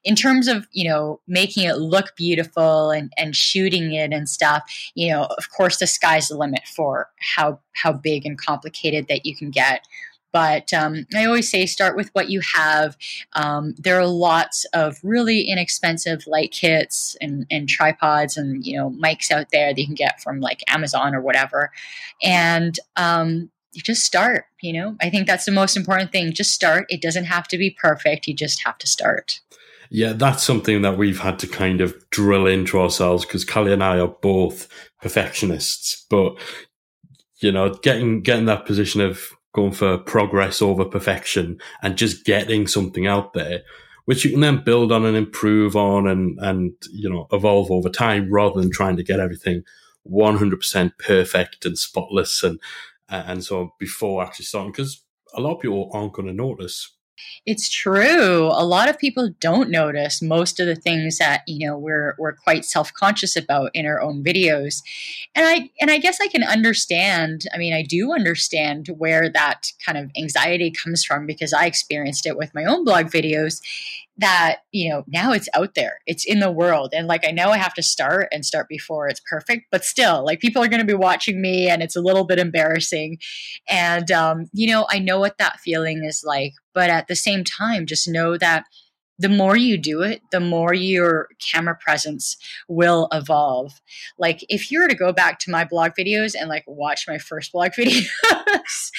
[0.03, 4.63] in terms of you know making it look beautiful and and shooting it and stuff
[4.95, 9.25] you know of course the sky's the limit for how how big and complicated that
[9.25, 9.85] you can get
[10.31, 12.95] but um, I always say start with what you have.
[13.33, 18.91] Um, there are lots of really inexpensive light kits and, and, tripods and you know
[18.91, 21.71] mics out there that you can get from like Amazon or whatever,
[22.21, 24.45] and um, you just start.
[24.61, 26.33] You know, I think that's the most important thing.
[26.33, 26.85] Just start.
[26.89, 28.27] It doesn't have to be perfect.
[28.27, 29.39] You just have to start.
[29.89, 33.83] Yeah, that's something that we've had to kind of drill into ourselves because Callie and
[33.83, 34.67] I are both
[35.01, 36.35] perfectionists, but
[37.41, 42.67] you know, getting getting that position of going for progress over perfection and just getting
[42.67, 43.61] something out there,
[44.05, 47.89] which you can then build on and improve on and and you know evolve over
[47.89, 49.63] time, rather than trying to get everything
[50.09, 52.59] 100% perfect and spotless and
[53.09, 56.95] and so before actually starting because a lot of people aren't going to notice
[57.45, 58.47] it's true.
[58.51, 62.33] A lot of people don't notice most of the things that you know we're we're
[62.33, 64.81] quite self conscious about in our own videos,
[65.35, 67.45] and I and I guess I can understand.
[67.53, 72.25] I mean, I do understand where that kind of anxiety comes from because I experienced
[72.25, 73.61] it with my own blog videos,
[74.19, 75.99] that you know now it's out there.
[76.05, 76.93] It's in the world.
[76.93, 80.25] And like i know i have to start and start before it's perfect but still
[80.25, 83.17] like people are going to be watching me and it's a little bit embarrassing.
[83.67, 87.43] And um, you know i know what that feeling is like but at the same
[87.43, 88.65] time just know that
[89.19, 93.81] the more you do it, the more your camera presence will evolve.
[94.17, 97.17] Like if you were to go back to my blog videos and like watch my
[97.17, 98.91] first blog videos,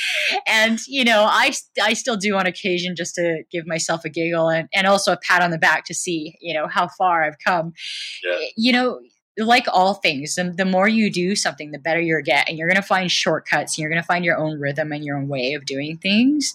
[0.46, 1.52] and you know, I
[1.82, 5.16] I still do on occasion just to give myself a giggle and, and also a
[5.16, 7.72] pat on the back to see, you know, how far I've come.
[8.22, 8.38] Yeah.
[8.56, 9.00] You know,
[9.38, 12.68] like all things, the, the more you do something, the better you get, and you're
[12.68, 13.76] going to find shortcuts.
[13.76, 16.54] And you're going to find your own rhythm and your own way of doing things.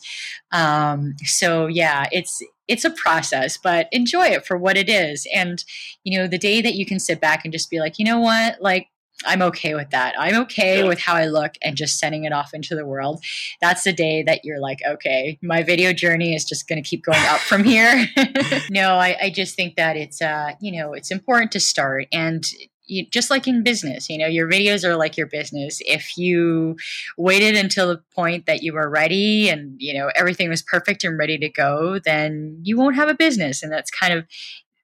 [0.52, 5.28] Um, so yeah, it's it's a process, but enjoy it for what it is.
[5.34, 5.64] And
[6.04, 8.20] you know, the day that you can sit back and just be like, you know
[8.20, 8.88] what, like
[9.26, 10.14] I'm okay with that.
[10.20, 10.88] I'm okay yeah.
[10.88, 13.24] with how I look and just sending it off into the world.
[13.62, 17.04] That's the day that you're like, okay, my video journey is just going to keep
[17.06, 18.08] going up from here.
[18.70, 22.46] no, I, I, just think that it's, uh, you know, it's important to start and
[22.88, 25.82] you, just like in business, you know, your videos are like your business.
[25.86, 26.76] If you
[27.18, 31.18] waited until the point that you were ready and, you know, everything was perfect and
[31.18, 33.64] ready to go, then you won't have a business.
[33.64, 34.26] And that's kind of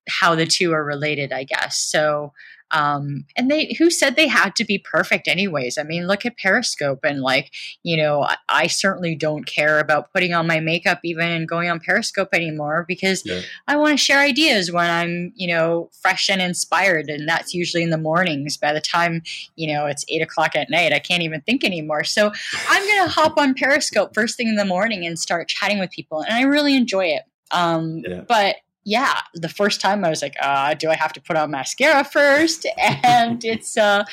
[0.10, 1.78] how the two are related, I guess.
[1.78, 2.34] So,
[2.72, 6.38] um, and they who said they had to be perfect anyways i mean look at
[6.38, 7.52] periscope and like
[7.84, 11.70] you know I, I, certainly don't care about putting on my makeup even and going
[11.70, 13.42] on periscope anymore because yeah.
[13.68, 17.84] i want to share ideas when i'm you know fresh and inspired and that's usually
[17.84, 19.22] in the mornings by the time
[19.56, 22.32] you know it's eight o'clock at night i can't even think anymore so
[22.70, 26.22] i'm gonna hop on periscope first thing in the morning and start chatting with people
[26.22, 28.22] and i really enjoy it um, yeah.
[28.28, 31.52] but yeah, the first time I was like, uh, do I have to put on
[31.52, 32.66] mascara first?
[33.04, 34.04] And it's, uh,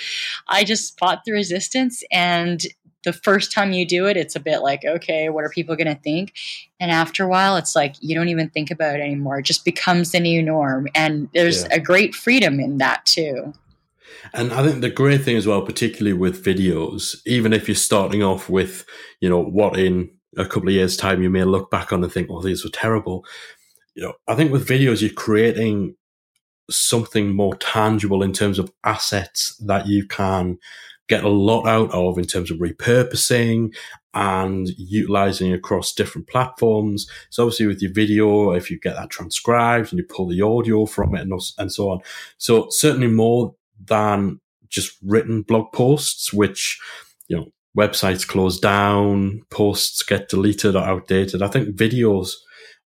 [0.48, 2.02] I just fought the resistance.
[2.10, 2.64] And
[3.04, 5.94] the first time you do it, it's a bit like, okay, what are people going
[5.94, 6.34] to think?
[6.80, 9.38] And after a while, it's like you don't even think about it anymore.
[9.38, 10.88] It just becomes the new norm.
[10.94, 11.76] And there's yeah.
[11.76, 13.54] a great freedom in that too.
[14.34, 18.22] And I think the great thing as well, particularly with videos, even if you're starting
[18.22, 18.84] off with,
[19.20, 22.12] you know, what in a couple of years' time you may look back on and
[22.12, 23.24] think, oh, these were terrible
[23.98, 25.96] you know, I think with videos, you're creating
[26.70, 30.58] something more tangible in terms of assets that you can
[31.08, 33.74] get a lot out of in terms of repurposing
[34.14, 37.10] and utilizing across different platforms.
[37.30, 40.86] So obviously with your video, if you get that transcribed and you pull the audio
[40.86, 41.98] from it and, and so on.
[42.36, 46.78] So certainly more than just written blog posts, which,
[47.26, 51.42] you know, websites close down, posts get deleted or outdated.
[51.42, 52.34] I think videos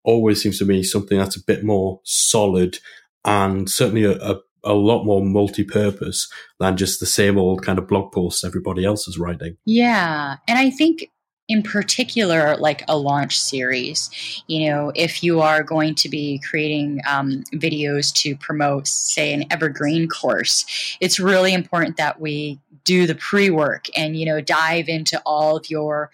[0.04, 2.78] always seems to be something that's a bit more solid
[3.24, 7.88] and certainly a, a, a lot more multi-purpose than just the same old kind of
[7.88, 9.56] blog posts everybody else is writing.
[9.64, 10.36] Yeah.
[10.48, 11.08] And I think
[11.48, 14.10] in particular like a launch series
[14.46, 19.44] you know if you are going to be creating um, videos to promote say an
[19.50, 25.20] evergreen course it's really important that we do the pre-work and you know dive into
[25.26, 26.10] all of your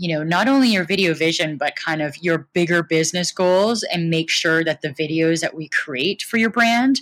[0.00, 4.08] you know, not only your video vision, but kind of your bigger business goals and
[4.08, 7.00] make sure that the videos that we create for your brand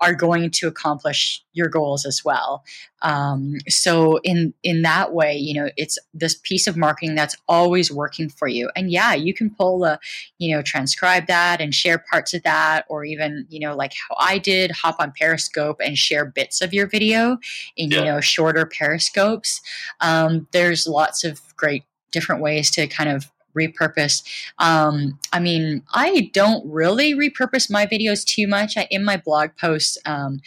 [0.00, 2.64] are going to accomplish your goals as well.
[3.02, 7.92] Um, so in in that way, you know, it's this piece of marketing that's always
[7.92, 8.70] working for you.
[8.74, 9.98] And yeah, you can pull a,
[10.38, 14.16] you know, transcribe that and share parts of that, or even, you know, like how
[14.18, 17.36] I did, hop on Periscope and share bits of your video
[17.76, 17.98] in, yeah.
[17.98, 19.60] you know, shorter Periscopes.
[20.00, 24.22] Um, there's lots of great different ways to kind of repurpose.
[24.58, 29.50] Um, I mean, I don't really repurpose my videos too much I, in my blog
[29.60, 30.40] posts um,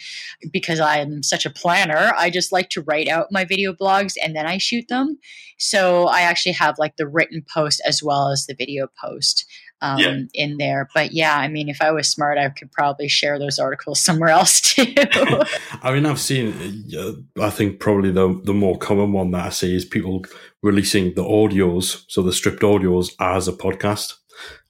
[0.50, 2.12] because I'm such a planner.
[2.16, 5.18] I just like to write out my video blogs and then I shoot them.
[5.58, 9.46] So I actually have like the written post as well as the video post
[9.82, 10.22] um, yeah.
[10.32, 10.88] in there.
[10.94, 14.30] But yeah, I mean, if I was smart, I could probably share those articles somewhere
[14.30, 14.94] else too.
[15.82, 16.86] I mean, I've seen.
[16.96, 17.12] Uh,
[17.42, 20.24] I think probably the the more common one that I see is people
[20.62, 24.14] releasing the audios, so the stripped audios, as a podcast,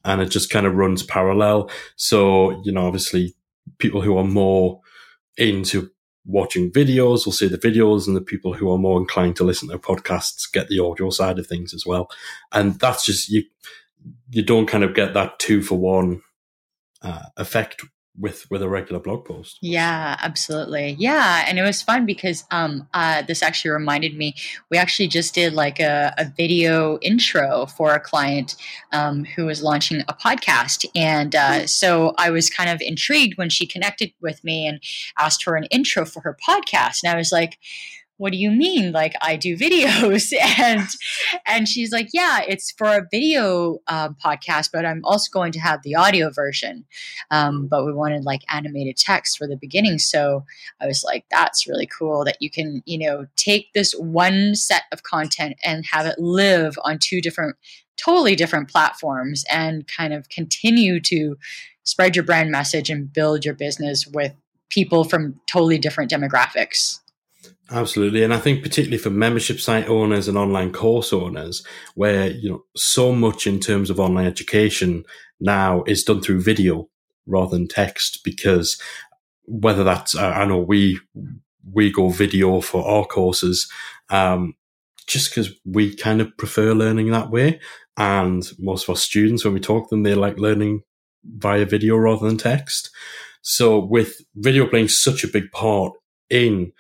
[0.04, 1.70] and it just kind of runs parallel.
[1.96, 3.34] So you know, obviously,
[3.78, 4.80] people who are more
[5.36, 5.90] into
[6.24, 9.68] watching videos will see the videos and the people who are more inclined to listen
[9.68, 12.08] to podcasts get the audio side of things as well
[12.52, 13.42] and that's just you
[14.30, 16.22] you don't kind of get that two for one
[17.02, 17.82] uh, effect
[18.18, 19.58] with with a regular blog post.
[19.62, 20.96] Yeah, absolutely.
[20.98, 24.34] Yeah, and it was fun because um uh this actually reminded me
[24.70, 28.54] we actually just did like a, a video intro for a client
[28.92, 31.66] um who was launching a podcast and uh hmm.
[31.66, 34.82] so I was kind of intrigued when she connected with me and
[35.18, 37.58] asked for an intro for her podcast and I was like
[38.22, 38.92] what do you mean?
[38.92, 40.32] Like i do videos.
[40.58, 40.88] And
[41.44, 45.58] and she's like yeah it's for a video um, podcast but i'm also going to
[45.58, 46.84] have the audio version.
[47.32, 49.98] Um, but we wanted like animated text for the beginning.
[49.98, 50.44] So
[50.80, 54.84] i was like that's really cool that you can you know take this one set
[54.92, 57.56] of content and have it live on two different
[57.96, 61.36] totally different platforms and kind of continue to
[61.82, 64.32] spread your brand message and build your business with
[64.70, 67.01] people from totally different demographics
[67.72, 68.22] Absolutely.
[68.22, 71.64] And I think particularly for membership site owners and online course owners,
[71.94, 75.04] where, you know, so much in terms of online education
[75.40, 76.88] now is done through video
[77.26, 78.80] rather than text because
[79.46, 81.00] whether that's, I know we,
[81.72, 83.70] we go video for our courses,
[84.10, 84.54] um,
[85.06, 87.60] just because we kind of prefer learning that way.
[87.96, 90.82] And most of our students, when we talk to them, they like learning
[91.24, 92.90] via video rather than text.
[93.42, 95.92] So with video playing such a big part
[96.30, 96.72] in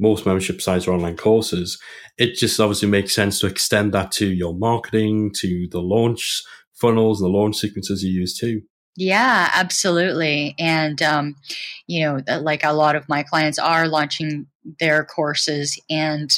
[0.00, 1.78] most membership sites are online courses,
[2.18, 6.42] it just obviously makes sense to extend that to your marketing, to the launch
[6.74, 8.62] funnels and the launch sequences you use too.
[8.96, 10.54] Yeah, absolutely.
[10.58, 11.36] And, um,
[11.86, 14.46] you know, like a lot of my clients are launching
[14.78, 15.80] their courses.
[15.88, 16.36] And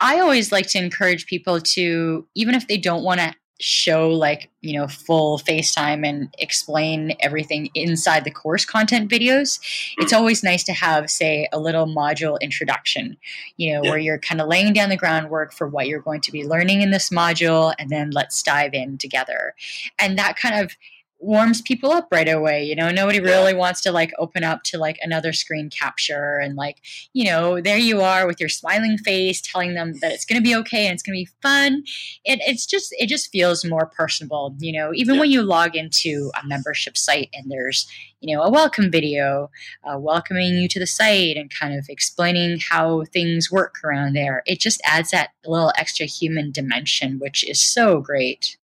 [0.00, 4.50] I always like to encourage people to, even if they don't want to show like
[4.62, 9.60] you know full facetime and explain everything inside the course content videos
[9.98, 13.18] it's always nice to have say a little module introduction
[13.58, 13.90] you know yeah.
[13.90, 16.80] where you're kind of laying down the groundwork for what you're going to be learning
[16.80, 19.54] in this module and then let's dive in together
[19.98, 20.74] and that kind of
[21.20, 22.64] warms people up right away.
[22.64, 26.56] You know, nobody really wants to like open up to like another screen capture and
[26.56, 26.78] like,
[27.12, 30.42] you know, there you are with your smiling face telling them that it's going to
[30.42, 31.84] be okay and it's going to be fun.
[32.24, 35.20] It, it's just, it just feels more personable, you know, even yeah.
[35.20, 37.86] when you log into a membership site and there's,
[38.20, 39.50] you know, a welcome video
[39.84, 44.42] uh, welcoming you to the site and kind of explaining how things work around there.
[44.46, 48.56] It just adds that little extra human dimension, which is so great.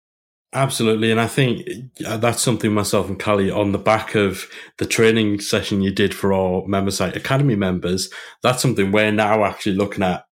[0.55, 1.11] Absolutely.
[1.11, 1.69] And I think
[2.07, 4.49] uh, that's something myself and Callie on the back of
[4.79, 8.09] the training session you did for our member site academy members.
[8.43, 10.25] That's something we're now actually looking at,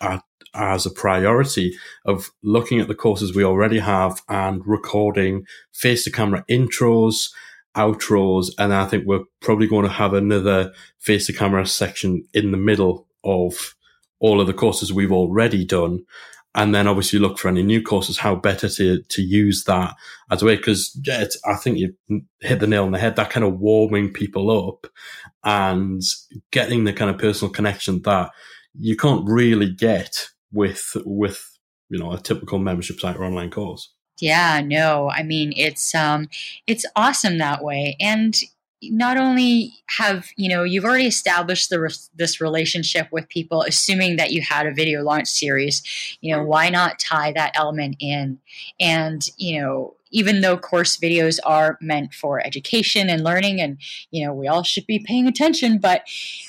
[0.00, 0.22] at
[0.52, 1.76] as a priority
[2.06, 7.30] of looking at the courses we already have and recording face to camera intros,
[7.76, 8.48] outros.
[8.58, 12.56] And I think we're probably going to have another face to camera section in the
[12.56, 13.76] middle of
[14.18, 16.04] all of the courses we've already done
[16.56, 19.94] and then obviously look for any new courses, how better to, to use that
[20.30, 20.56] as a way.
[20.56, 21.94] Cause yeah, I think you
[22.40, 24.86] hit the nail on the head, that kind of warming people up
[25.44, 26.02] and
[26.50, 28.30] getting the kind of personal connection that
[28.74, 31.58] you can't really get with, with,
[31.90, 33.92] you know, a typical membership site or online course.
[34.18, 35.10] Yeah, no.
[35.10, 36.28] I mean, it's um
[36.66, 37.96] it's awesome that way.
[38.00, 38.34] And
[38.82, 44.16] not only have you know you've already established the re- this relationship with people assuming
[44.16, 45.82] that you had a video launch series
[46.20, 48.38] you know why not tie that element in?
[48.80, 53.78] And you know even though course videos are meant for education and learning and
[54.10, 56.02] you know we all should be paying attention but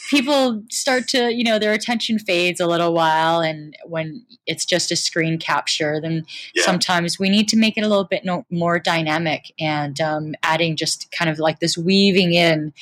[0.10, 4.91] people start to you know their attention fades a little while and when it's just
[4.91, 6.64] a screen capture then yeah.
[6.64, 10.76] sometimes we need to make it a little bit no, more dynamic and um, adding
[10.76, 12.74] just kind of like this weaving in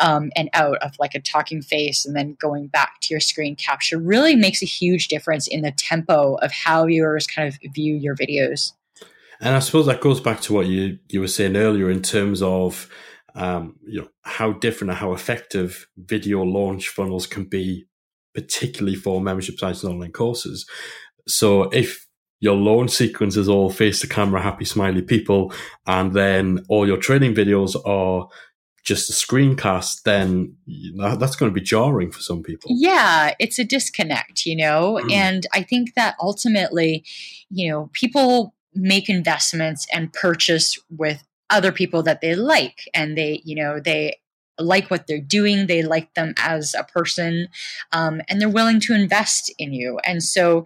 [0.00, 3.54] um, and out of like a talking face and then going back to your screen
[3.56, 7.94] capture really makes a huge difference in the tempo of how viewers kind of view
[7.94, 8.72] your videos
[9.44, 12.42] and I suppose that goes back to what you you were saying earlier in terms
[12.42, 12.88] of
[13.34, 17.86] um, you know how different and how effective video launch funnels can be,
[18.34, 20.66] particularly for membership sites and online courses.
[21.28, 22.06] So if
[22.40, 25.52] your launch sequence is all face to camera, happy, smiley people,
[25.86, 28.28] and then all your training videos are
[28.84, 30.54] just a screencast, then
[30.98, 32.70] that's going to be jarring for some people.
[32.70, 35.00] Yeah, it's a disconnect, you know?
[35.04, 35.12] Mm.
[35.12, 37.02] And I think that ultimately,
[37.48, 43.40] you know, people make investments and purchase with other people that they like and they
[43.44, 44.18] you know they
[44.58, 47.48] like what they're doing they like them as a person
[47.92, 50.64] um, and they're willing to invest in you and so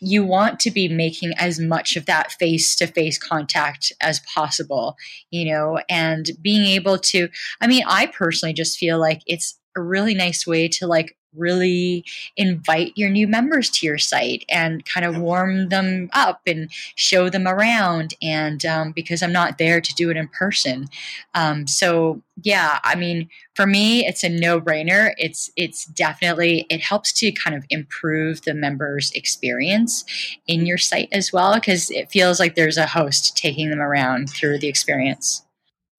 [0.00, 4.96] you want to be making as much of that face to face contact as possible,
[5.30, 7.28] you know, and being able to.
[7.60, 12.04] I mean, I personally just feel like it's a really nice way to like really
[12.36, 17.28] invite your new members to your site and kind of warm them up and show
[17.30, 20.88] them around and um, because i'm not there to do it in person.
[21.34, 25.12] Um, so yeah i mean for me it's a no-brainer.
[25.18, 30.04] It's it's definitely it helps to kind of improve the members experience
[30.46, 34.30] in your site as well because it feels like there's a host taking them around
[34.30, 35.44] through the experience.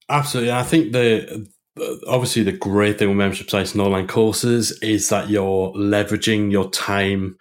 [0.08, 1.48] Absolutely i think the
[2.06, 6.70] obviously the great thing with membership sites and online courses is that you're leveraging your
[6.70, 7.36] time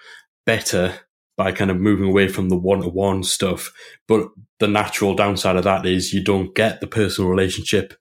[0.46, 0.94] better
[1.38, 3.72] by kind of moving away from the one-to-one stuff.
[4.08, 4.28] But
[4.60, 7.94] the natural downside of that is you don't get the personal relationship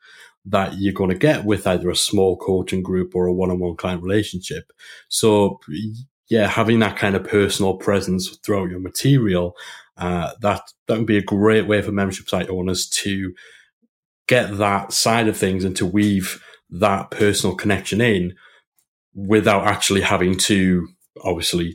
[0.47, 4.03] that you're going to get with either a small coaching group or a one-on-one client
[4.03, 4.73] relationship.
[5.09, 5.61] So
[6.31, 9.55] yeah having that kind of personal presence throughout your material
[9.99, 13.35] uh, that that would be a great way for membership site owners to
[14.31, 18.33] get that side of things and to weave that personal connection in
[19.13, 20.87] without actually having to
[21.25, 21.75] obviously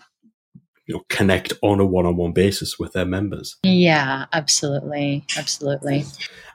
[0.85, 3.57] you know, connect on a one-on-one basis with their members.
[3.63, 6.05] Yeah, absolutely, absolutely.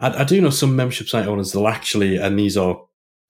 [0.01, 1.53] I, I do know some membership site owners.
[1.53, 2.80] They'll actually, and these are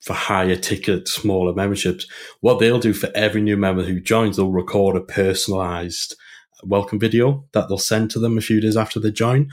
[0.00, 2.06] for higher ticket, smaller memberships.
[2.40, 6.14] What they'll do for every new member who joins, they'll record a personalized
[6.62, 9.50] welcome video that they'll send to them a few days after they join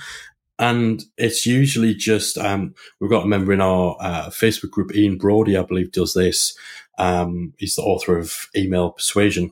[0.60, 5.18] and it's usually just um, we've got a member in our uh, Facebook group, Ian
[5.18, 6.58] Brodie, I believe, does this.
[6.98, 9.52] Um, he's the author of Email Persuasion,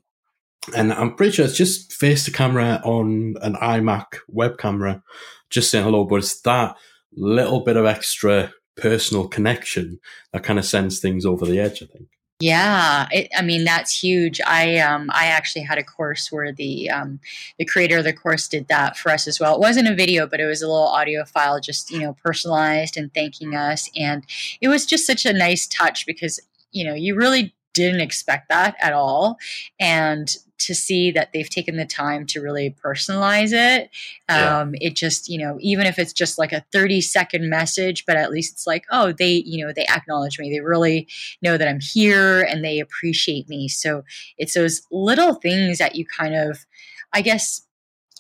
[0.76, 5.04] and I'm pretty sure it's just face to camera on an iMac web camera,
[5.50, 6.06] just saying hello.
[6.06, 6.76] But it's that
[7.14, 10.00] little bit of extra personal connection
[10.34, 11.84] that kind of sends things over the edge.
[11.84, 12.08] I think.
[12.42, 14.42] Yeah, it, I mean that's huge.
[14.46, 17.22] I um, I actually had a course where the um,
[17.58, 19.56] the creator of the course did that for us as well.
[19.56, 22.98] It wasn't a video, but it was a little audio file, just you know, personalized
[22.98, 24.26] and thanking us, and
[24.60, 26.42] it was just such a nice touch because
[26.74, 29.38] you know you really didn't expect that at all,
[29.80, 33.90] and to see that they've taken the time to really personalize it.
[34.30, 34.88] Um, yeah.
[34.88, 38.32] It just, you know, even if it's just like a 30 second message, but at
[38.32, 40.52] least it's like, oh, they, you know, they acknowledge me.
[40.52, 41.08] They really
[41.42, 43.68] know that I'm here and they appreciate me.
[43.68, 44.04] So
[44.38, 46.66] it's those little things that you kind of,
[47.14, 47.62] I guess,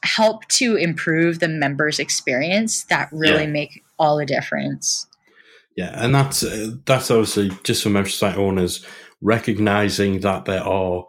[0.03, 3.49] help to improve the members' experience that really yeah.
[3.49, 5.07] make all the difference.
[5.75, 8.85] Yeah, and that's uh, that's obviously just for membership site owners
[9.21, 11.05] recognizing that there are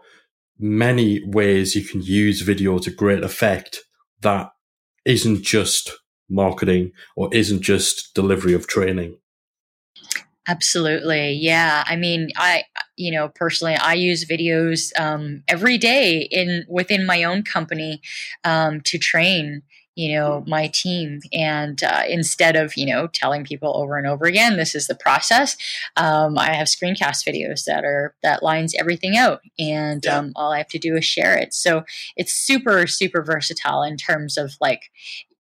[0.59, 3.81] many ways you can use video to great effect
[4.21, 4.51] that
[5.05, 5.93] isn't just
[6.29, 9.17] marketing or isn't just delivery of training.
[10.49, 11.33] Absolutely.
[11.33, 11.85] Yeah.
[11.87, 12.65] I mean, I,
[12.97, 18.01] you know, personally, I use videos um, every day in within my own company
[18.45, 19.63] um, to train
[19.97, 24.26] you know my team and uh, instead of you know telling people over and over
[24.26, 25.57] again this is the process
[25.97, 30.18] um, i have screencast videos that are that lines everything out and yeah.
[30.18, 31.82] um, all i have to do is share it so
[32.16, 34.82] it's super super versatile in terms of like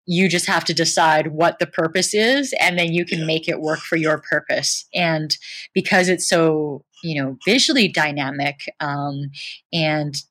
[0.06, 3.26] you just have to decide what the purpose is and then you can yeah.
[3.26, 5.36] make it work for your purpose and
[5.74, 9.30] because it's so you know visually dynamic um,
[9.72, 10.22] and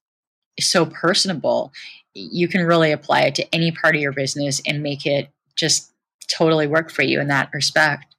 [0.59, 1.71] so personable
[2.15, 5.91] you can really apply it to any part of your business and make it just
[6.27, 8.15] totally work for you in that respect.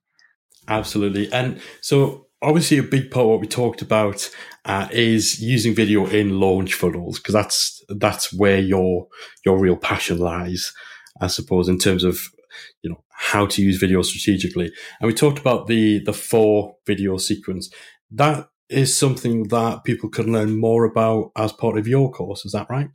[0.68, 1.32] Absolutely.
[1.32, 4.30] And so, obviously, a big part of what we talked about
[4.64, 9.06] uh, is using video in launch funnels because that's that's where your
[9.44, 10.72] your real passion lies,
[11.20, 12.20] I suppose, in terms of
[12.82, 14.70] you know how to use video strategically.
[15.00, 17.70] And we talked about the the four video sequence.
[18.10, 22.44] That is something that people can learn more about as part of your course.
[22.44, 22.88] Is that right?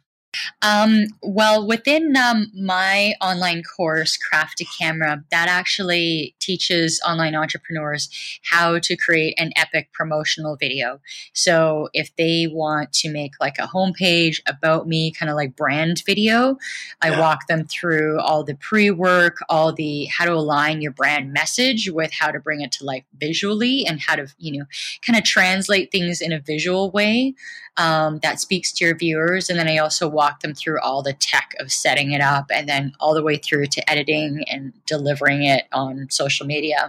[0.61, 8.09] Um, well, within um, my online course, Craft a Camera, that actually teaches online entrepreneurs
[8.43, 10.99] how to create an epic promotional video.
[11.33, 16.03] So, if they want to make like a homepage about me, kind of like brand
[16.05, 16.57] video,
[17.01, 21.33] I walk them through all the pre work, all the how to align your brand
[21.33, 24.65] message with how to bring it to life visually and how to, you know,
[25.05, 27.33] kind of translate things in a visual way
[27.77, 29.49] um, that speaks to your viewers.
[29.49, 32.69] And then I also walk them through all the tech of setting it up and
[32.69, 36.87] then all the way through to editing and delivering it on social media.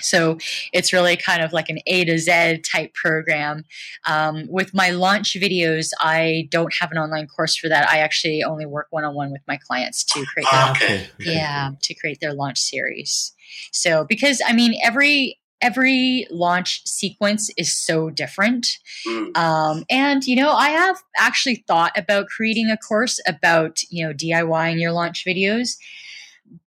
[0.00, 0.38] So
[0.72, 3.64] it's really kind of like an A to Z type program.
[4.06, 7.88] Um, with my launch videos, I don't have an online course for that.
[7.88, 11.06] I actually only work one on one with my clients to create ah, okay.
[11.18, 13.32] yeah to create their launch series.
[13.70, 18.66] So because I mean every every launch sequence is so different.
[19.06, 19.36] Mm.
[19.36, 24.12] Um, and, you know, I have actually thought about creating a course about, you know,
[24.12, 25.76] DIYing your launch videos.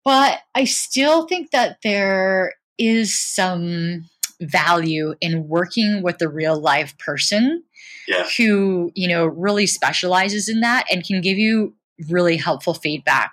[0.05, 4.09] But I still think that there is some
[4.41, 7.63] value in working with a real live person
[8.09, 8.27] yeah.
[8.37, 11.75] who, you know, really specializes in that and can give you
[12.09, 13.33] really helpful feedback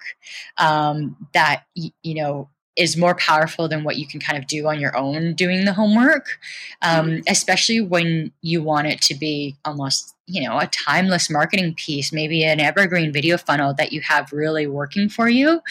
[0.58, 2.50] um, that, you know,
[2.80, 5.74] is more powerful than what you can kind of do on your own doing the
[5.74, 6.40] homework,
[6.82, 7.20] um, mm-hmm.
[7.28, 12.44] especially when you want it to be almost you know a timeless marketing piece, maybe
[12.44, 15.62] an evergreen video funnel that you have really working for you.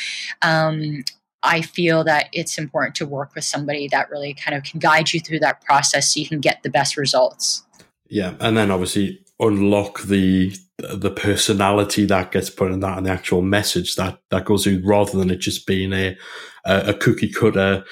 [0.42, 1.02] Um,
[1.42, 5.12] I feel that it's important to work with somebody that really kind of can guide
[5.12, 7.64] you through that process so you can get the best results.
[8.08, 13.10] Yeah, and then obviously unlock the the personality that gets put in that and the
[13.10, 16.16] actual message that that goes through rather than it just being a
[16.64, 17.84] a, cookie cutter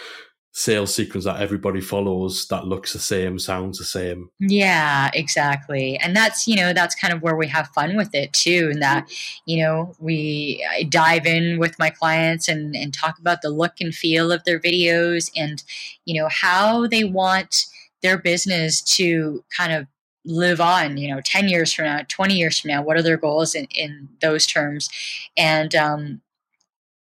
[0.53, 4.31] sales sequence that everybody follows that looks the same sounds the same.
[4.41, 5.99] Yeah exactly.
[5.99, 8.81] And that's you know that's kind of where we have fun with it too and
[8.83, 9.09] that
[9.47, 13.75] you know we I dive in with my clients and and talk about the look
[13.81, 15.63] and feel of their videos and
[16.05, 17.67] you know how they want
[18.03, 19.87] their business to kind of
[20.27, 23.17] live on you know 10 years from now 20 years from now what are their
[23.17, 24.91] goals in, in those terms?
[25.37, 26.21] And um,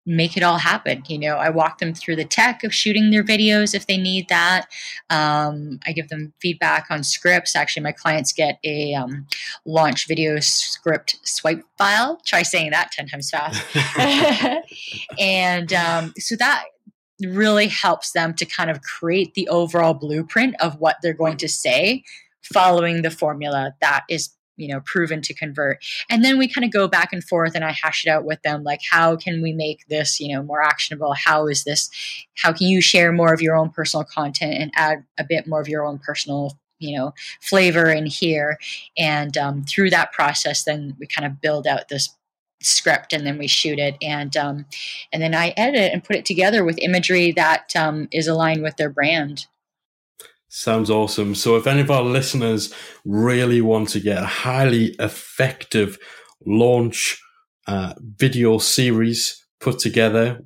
[0.08, 3.24] make it all happen you know i walk them through the tech of shooting their
[3.24, 4.66] videos if they need that.
[5.10, 7.56] Um, i give them feedback on scripts.
[7.56, 9.26] Actually my clients get a um,
[9.64, 12.20] launch video script swipe file.
[12.24, 13.62] Try saying that 10 times fast.
[15.18, 16.64] And um, so that
[17.20, 21.48] really helps them to kind of create the overall blueprint of what they're going to
[21.48, 22.04] say
[22.52, 25.84] following the formula that is you know proven to convert.
[26.10, 28.42] And then we kind of go back and forth and i hash it out with
[28.42, 31.14] them like how can we make this you know more actionable?
[31.14, 31.90] How is this
[32.36, 35.60] how can you share more of your own personal content and add a bit more
[35.60, 38.58] of your own personal you know flavor in here?
[38.96, 42.10] And um, through that process then we kind of build out this
[42.62, 43.96] script and then we shoot it.
[44.00, 44.66] And um,
[45.12, 48.62] and then i edit it and put it together with imagery that um, is aligned
[48.62, 49.46] with their brand
[50.48, 51.34] Sounds awesome.
[51.34, 52.72] So, if any of our listeners
[53.04, 55.98] really want to get a highly effective
[56.46, 57.20] launch
[57.66, 60.40] uh, video series put together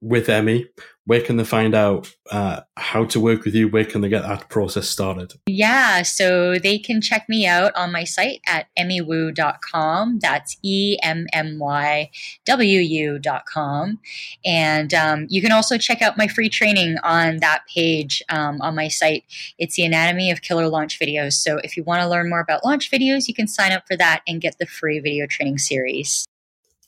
[0.00, 0.66] with Emmy,
[1.10, 3.66] where can they find out uh, how to work with you?
[3.66, 5.34] Where can they get that process started?
[5.48, 10.20] Yeah, so they can check me out on my site at emmywu.com.
[10.20, 12.12] That's E M M Y
[12.44, 13.98] W U.com.
[14.44, 18.76] And um, you can also check out my free training on that page um, on
[18.76, 19.24] my site.
[19.58, 21.32] It's the Anatomy of Killer Launch Videos.
[21.32, 23.96] So if you want to learn more about launch videos, you can sign up for
[23.96, 26.24] that and get the free video training series.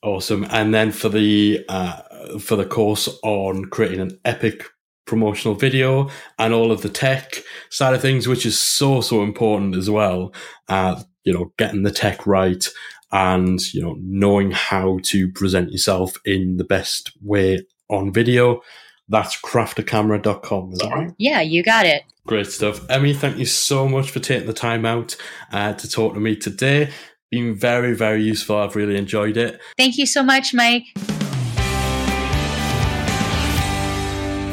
[0.00, 0.46] Awesome.
[0.50, 2.02] And then for the uh,
[2.38, 4.64] for the course on creating an epic
[5.04, 6.08] promotional video
[6.38, 10.32] and all of the tech side of things, which is so so important as well.
[10.68, 12.66] Uh, you know, getting the tech right
[13.10, 18.62] and you know knowing how to present yourself in the best way on video.
[19.08, 21.12] That's craftacamera.com, is that right?
[21.18, 22.02] Yeah, you got it.
[22.26, 22.88] Great stuff.
[22.88, 25.16] Emmy, thank you so much for taking the time out
[25.50, 26.88] uh, to talk to me today
[27.32, 28.58] been very, very useful.
[28.58, 29.58] I've really enjoyed it.
[29.76, 30.84] Thank you so much, Mike.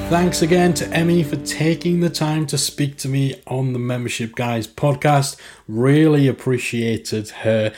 [0.10, 4.34] Thanks again to Emmy for taking the time to speak to me on the Membership
[4.34, 5.38] Guys podcast.
[5.68, 7.72] Really appreciated her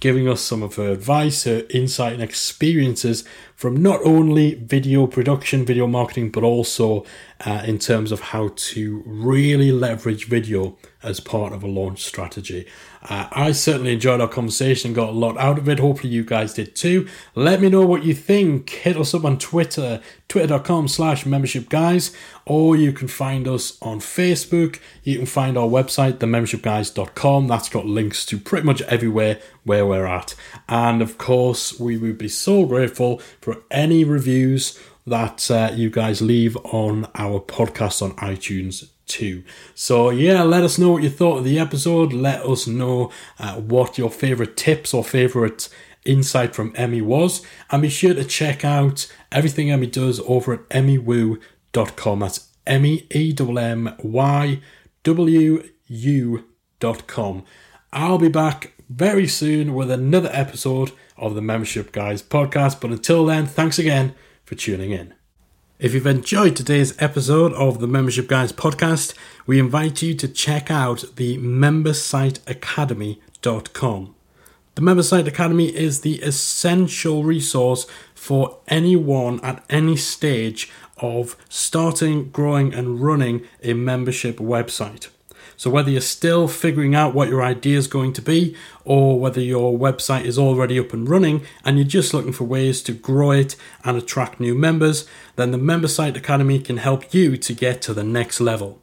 [0.00, 3.22] giving us some of her advice, her insight, and experiences
[3.58, 7.04] from not only video production, video marketing, but also
[7.44, 12.66] uh, in terms of how to really leverage video as part of a launch strategy.
[13.02, 15.78] Uh, I certainly enjoyed our conversation, got a lot out of it.
[15.78, 17.08] Hopefully, you guys did too.
[17.36, 18.70] Let me know what you think.
[18.70, 24.00] Hit us up on Twitter, twitter.com slash membership guys, or you can find us on
[24.00, 24.80] Facebook.
[25.04, 27.46] You can find our website, themembershipguys.com.
[27.46, 30.34] That's got links to pretty much everywhere where we're at.
[30.68, 36.20] And of course, we would be so grateful for any reviews that uh, you guys
[36.20, 39.42] leave on our podcast on iTunes too.
[39.74, 42.12] So, yeah, let us know what you thought of the episode.
[42.12, 45.68] Let us know uh, what your favorite tips or favorite
[46.04, 47.44] insight from Emmy was.
[47.70, 52.20] And be sure to check out everything Emmy does over at emmywu.com.
[52.20, 54.60] That's M E E M M Y
[55.04, 57.44] W U.com.
[57.92, 62.80] I'll be back very soon with another episode of the Membership Guys podcast.
[62.80, 64.14] But until then, thanks again
[64.44, 65.14] for tuning in.
[65.78, 69.14] If you've enjoyed today's episode of the Membership Guys podcast,
[69.46, 74.14] we invite you to check out the membersiteacademy.com.
[74.74, 82.72] The Membersite Academy is the essential resource for anyone at any stage of starting, growing,
[82.74, 85.08] and running a membership website.
[85.58, 88.54] So, whether you're still figuring out what your idea is going to be,
[88.84, 92.80] or whether your website is already up and running and you're just looking for ways
[92.84, 95.04] to grow it and attract new members,
[95.34, 98.80] then the MemberSite Academy can help you to get to the next level.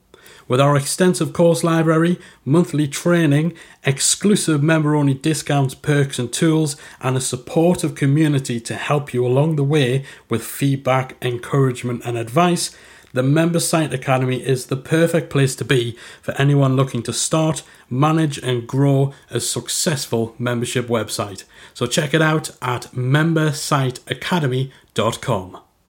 [0.50, 3.54] With our extensive course library, monthly training,
[3.86, 9.56] exclusive member only discounts, perks, and tools, and a supportive community to help you along
[9.56, 12.76] the way with feedback, encouragement, and advice,
[13.16, 17.63] the Member Site Academy is the perfect place to be for anyone looking to start,
[17.89, 21.45] manage, and grow a successful membership website.
[21.74, 25.64] So check it out at membersiteacademy.com.